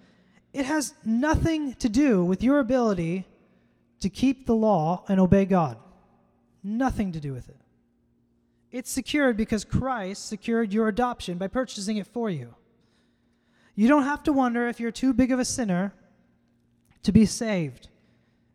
[0.52, 3.24] it has nothing to do with your ability
[4.00, 5.78] to keep the law and obey God.
[6.64, 7.60] Nothing to do with it.
[8.72, 12.54] It's secured because Christ secured your adoption by purchasing it for you.
[13.74, 15.92] You don't have to wonder if you're too big of a sinner
[17.02, 17.88] to be saved,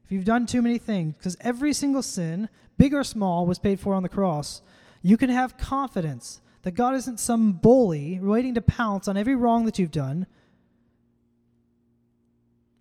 [0.03, 3.79] if you've done too many things, because every single sin, big or small, was paid
[3.79, 4.61] for on the cross.
[5.01, 9.65] You can have confidence that God isn't some bully waiting to pounce on every wrong
[9.65, 10.27] that you've done.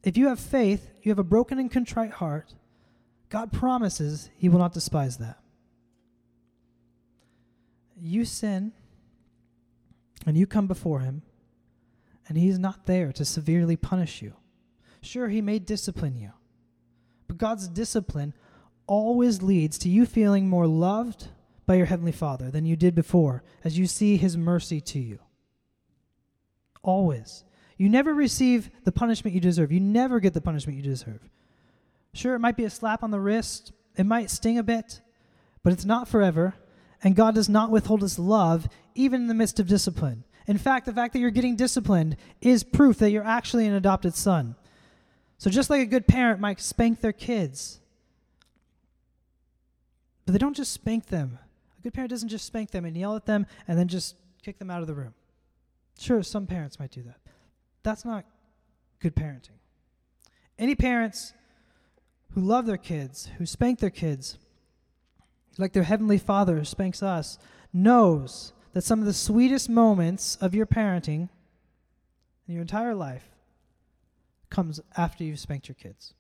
[0.03, 2.55] If you have faith, you have a broken and contrite heart,
[3.29, 5.40] God promises He will not despise that.
[8.01, 8.73] You sin,
[10.27, 11.23] and you come before Him,
[12.29, 14.35] and He's not there to severely punish you.
[15.03, 16.33] Sure, He may discipline you,
[17.27, 18.35] but God's discipline
[18.87, 21.29] always leads to you feeling more loved
[21.67, 25.19] by your Heavenly Father than you did before as you see His mercy to you.
[26.83, 27.45] Always.
[27.77, 29.73] You never receive the punishment you deserve.
[29.73, 31.29] You never get the punishment you deserve.
[32.13, 35.01] Sure, it might be a slap on the wrist, it might sting a bit,
[35.63, 36.55] but it's not forever,
[37.03, 40.25] and God does not withhold His love even in the midst of discipline.
[40.47, 44.15] In fact, the fact that you're getting disciplined is proof that you're actually an adopted
[44.15, 44.57] son.
[45.39, 47.81] So, just like a good parent might spank their kids,
[50.27, 51.39] but they don't just spank them,
[51.79, 54.59] a good parent doesn't just spank them and yell at them and then just kick
[54.59, 55.15] them out of the room.
[55.99, 57.21] Sure, some parents might do that.
[57.83, 58.25] That's not
[59.01, 59.59] good parenting.
[60.59, 61.33] Any parents
[62.35, 64.39] who love their kids, who spank their kids,
[65.59, 67.39] like their heavenly Father who spanks us,
[67.73, 71.29] knows that some of the sweetest moments of your parenting
[72.47, 73.25] in your entire life
[74.49, 76.15] comes after you've spanked your kids.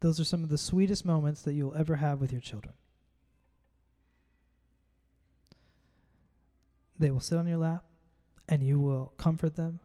[0.00, 2.74] Those are some of the sweetest moments that you'll ever have with your children.
[6.98, 7.84] They will sit on your lap,
[8.48, 9.78] and you will comfort them,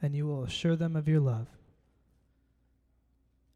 [0.00, 1.48] and you will assure them of your love.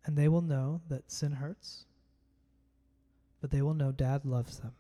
[0.07, 1.85] And they will know that sin hurts,
[3.41, 4.73] but they will know dad loves them.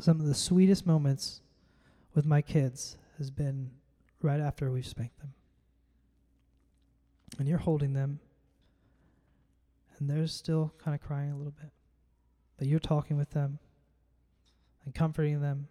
[0.00, 1.40] Some of the sweetest moments
[2.14, 3.70] with my kids has been
[4.20, 5.32] right after we've spanked them
[7.38, 8.20] and you're holding them,
[9.98, 11.70] and they're still kind of crying a little bit,
[12.58, 13.58] but you're talking with them
[14.84, 15.68] and comforting them,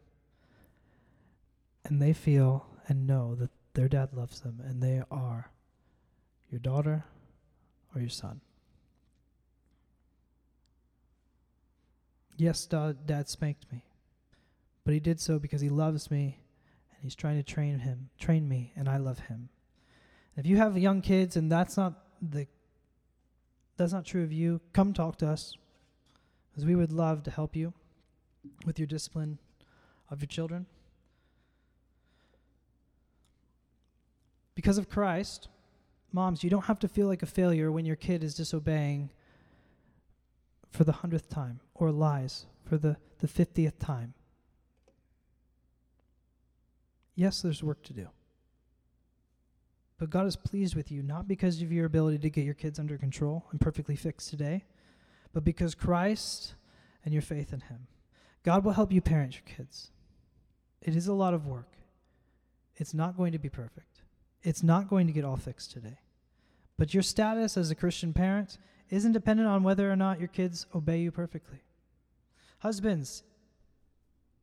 [1.84, 5.52] and they feel and know that their dad loves them, and they are
[6.52, 7.06] your daughter
[7.96, 8.42] or your son.
[12.36, 13.86] Yes, dad spanked me,
[14.84, 16.42] but he did so because he loves me
[16.92, 19.48] and he's trying to train him, train me, and I love him.
[20.36, 22.48] If you have young kids and that's not the
[23.78, 25.56] that's not true of you, come talk to us.
[26.52, 27.72] Because we would love to help you
[28.66, 29.40] with your discipline
[30.12, 30.66] of your children.
[34.60, 35.48] Because of Christ,
[36.12, 39.10] moms, you don't have to feel like a failure when your kid is disobeying
[40.70, 44.14] for the hundredth time or lies for the, the fiftieth time.
[47.16, 48.10] Yes, there's work to do.
[49.98, 52.80] But God is pleased with you, not because of your ability to get your kids
[52.80, 54.66] under control and perfectly fixed today,
[55.32, 56.56] but because Christ
[57.06, 57.88] and your faith in Him.
[58.44, 59.92] God will help you parent your kids.
[60.82, 61.78] It is a lot of work.
[62.76, 63.89] It's not going to be perfect.
[64.44, 66.00] It's not going to get all fixed today.
[66.78, 68.58] But your status as a Christian parent
[68.90, 71.60] isn't dependent on whether or not your kids obey you perfectly.
[72.60, 73.24] Husbands,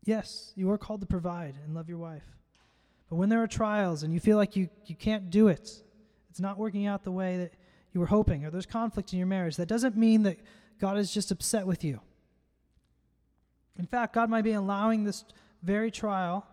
[0.05, 2.25] yes, you are called to provide and love your wife.
[3.09, 5.83] But when there are trials and you feel like you, you can't do it,
[6.31, 7.53] it's not working out the way that
[7.93, 10.39] you were hoping, or there's conflict in your marriage, that doesn't mean that
[10.79, 12.01] God is just upset with you.
[13.79, 15.25] In fact, God might be allowing this
[15.63, 16.47] very trial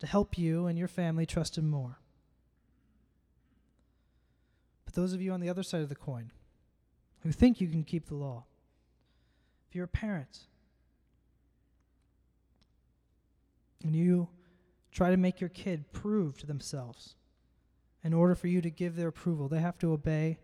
[0.00, 1.98] to help you and your family trust Him more.
[4.92, 6.32] But those of you on the other side of the coin
[7.22, 8.44] who think you can keep the law,
[9.68, 10.40] if you're a parent
[13.82, 14.28] and you
[14.90, 17.14] try to make your kid prove to themselves
[18.04, 20.38] in order for you to give their approval, they have to obey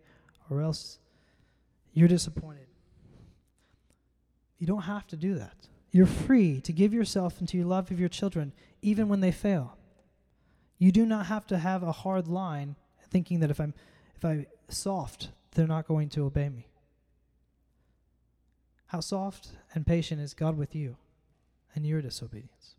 [0.49, 0.97] or else
[1.93, 2.67] you're disappointed.
[4.57, 5.67] You don't have to do that.
[5.91, 9.77] You're free to give yourself into your love of your children even when they fail.
[10.79, 12.77] You do not have to have a hard line
[13.11, 13.75] thinking that if I'm
[14.19, 16.67] if I'm soft, they're not going to obey me.
[18.87, 20.97] How soft and patient is God with you
[21.73, 22.75] and your disobedience?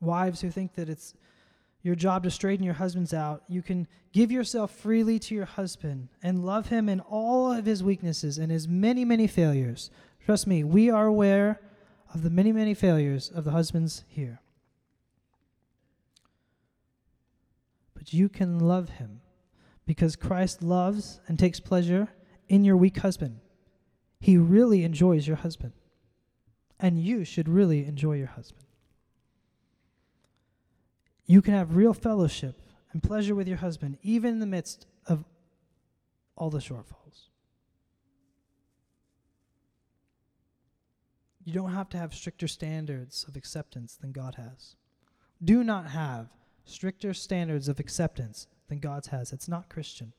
[0.00, 1.12] Wives who think that it's
[1.82, 6.08] your job to straighten your husbands out, you can give yourself freely to your husband
[6.22, 9.90] and love him in all of his weaknesses and his many, many failures.
[10.24, 11.60] Trust me, we are aware
[12.14, 14.40] of the many, many failures of the husbands here.
[18.12, 19.20] You can love him
[19.86, 22.08] because Christ loves and takes pleasure
[22.48, 23.40] in your weak husband.
[24.20, 25.72] He really enjoys your husband.
[26.80, 28.68] And you should really enjoy your husband
[31.28, 32.58] you can have real fellowship
[32.92, 35.24] and pleasure with your husband, even in the midst of
[36.36, 37.28] all the shortfalls.
[41.44, 44.76] You don't have to have stricter standards of acceptance than God has.
[45.44, 46.28] Do not have
[46.68, 49.32] stricter standards of acceptance than God's has.
[49.32, 50.12] It's not Christian.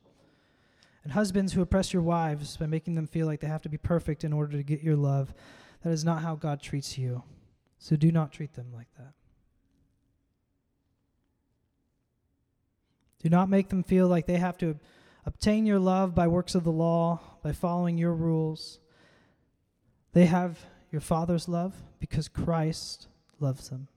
[1.03, 3.77] And husbands who oppress your wives by making them feel like they have to be
[3.77, 5.33] perfect in order to get your love,
[5.83, 7.23] that is not how God treats you.
[7.77, 9.13] So do not treat them like that.
[13.21, 14.77] Do not make them feel like they have to
[15.25, 18.79] obtain your love by works of the law, by following your rules.
[20.13, 20.59] They have
[20.91, 23.07] your Father's love because Christ
[23.39, 23.87] loves them.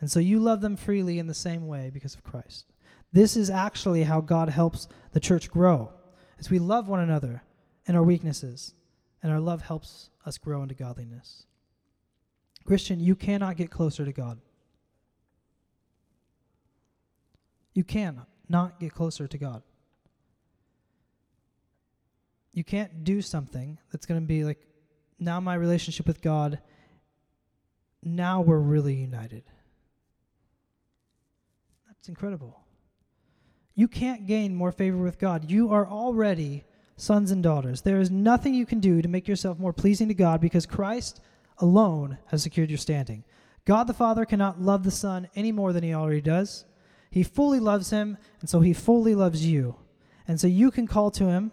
[0.00, 2.72] And so you love them freely in the same way because of Christ.
[3.12, 5.92] This is actually how God helps the church grow,
[6.38, 7.42] as we love one another
[7.86, 8.74] in our weaknesses,
[9.22, 11.44] and our love helps us grow into godliness.
[12.64, 14.40] Christian, you cannot get closer to God.
[17.74, 19.62] You cannot not get closer to God.
[22.52, 24.58] You can't do something that's going to be like,
[25.20, 26.58] now my relationship with God,
[28.02, 29.44] now we're really united.
[32.00, 32.64] That's incredible.
[33.74, 35.50] You can't gain more favor with God.
[35.50, 36.64] You are already
[36.96, 37.82] sons and daughters.
[37.82, 41.20] There is nothing you can do to make yourself more pleasing to God because Christ
[41.58, 43.22] alone has secured your standing.
[43.66, 46.64] God the Father cannot love the Son any more than he already does.
[47.10, 49.76] He fully loves him, and so he fully loves you.
[50.26, 51.52] And so you can call to him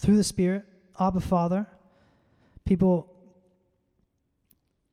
[0.00, 0.64] through the Spirit,
[0.98, 1.68] Abba Father.
[2.64, 3.11] People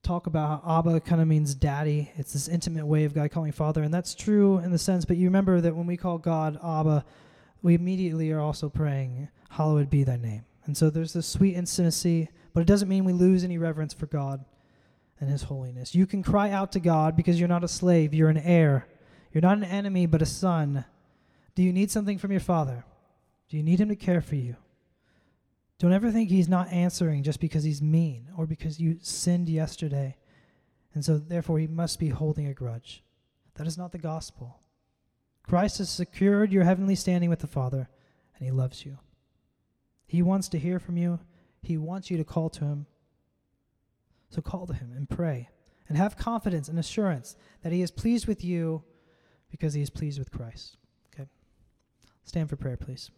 [0.04, 2.12] talk about how Abba kind of means daddy.
[2.16, 5.18] It's this intimate way of God calling Father, and that's true in the sense, but
[5.18, 7.06] you remember that when we call God Abba,
[7.62, 10.45] we immediately are also praying, Hallowed be thy name.
[10.66, 14.06] And so there's this sweet intimacy, but it doesn't mean we lose any reverence for
[14.06, 14.45] God
[15.20, 15.95] and his holiness.
[15.95, 18.88] You can cry out to God because you're not a slave, you're an heir.
[19.32, 20.86] You're not an enemy, but a son.
[21.56, 22.86] Do you need something from your father?
[23.50, 24.56] Do you need him to care for you?
[25.80, 30.17] Don't ever think he's not answering just because he's mean or because you sinned yesterday,
[30.93, 33.01] and so therefore he must be holding a grudge.
[33.55, 34.59] That is not the gospel.
[35.43, 37.89] Christ has secured your heavenly standing with the Father,
[38.36, 38.99] and he loves you.
[40.05, 41.19] He wants to hear from you,
[41.61, 42.86] he wants you to call to him.
[44.30, 45.49] So call to him and pray
[45.88, 48.84] and have confidence and assurance that he is pleased with you
[49.49, 50.77] because he is pleased with Christ.
[51.13, 51.27] Okay?
[52.25, 53.09] Stand for prayer, please.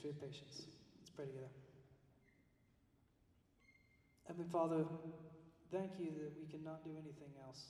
[0.00, 0.64] For your patience.
[0.96, 1.52] Let's pray together.
[4.26, 4.86] Heavenly Father,
[5.70, 7.60] thank you that we cannot do anything else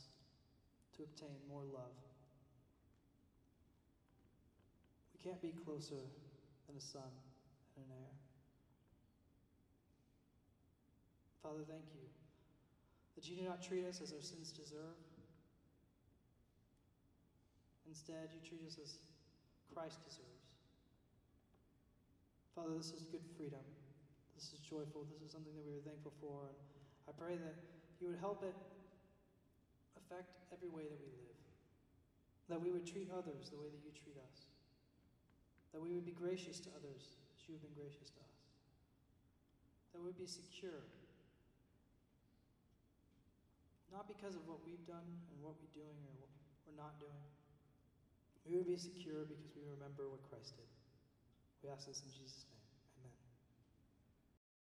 [0.97, 1.97] to obtain more love.
[5.11, 6.07] We can't be closer
[6.69, 7.11] than a son
[7.75, 8.15] and an heir.
[11.43, 12.07] Father, thank you
[13.17, 15.03] that you do not treat us as our sins deserve.
[17.89, 18.95] Instead, you treat us as
[19.75, 20.40] Christ deserves.
[22.61, 23.65] Father, this is good freedom.
[24.37, 25.09] This is joyful.
[25.09, 26.53] This is something that we are thankful for.
[26.53, 26.61] And
[27.09, 27.57] I pray that
[28.05, 28.53] you would help it
[29.97, 31.41] affect every way that we live.
[32.53, 34.53] That we would treat others the way that you treat us.
[35.73, 38.37] That we would be gracious to others as you have been gracious to us.
[39.97, 40.85] That we would be secure.
[43.89, 46.33] Not because of what we've done and what we're doing or what
[46.69, 47.25] we're not doing.
[48.45, 50.69] We would be secure because we remember what Christ did.
[51.63, 52.60] We ask this in Jesus' name.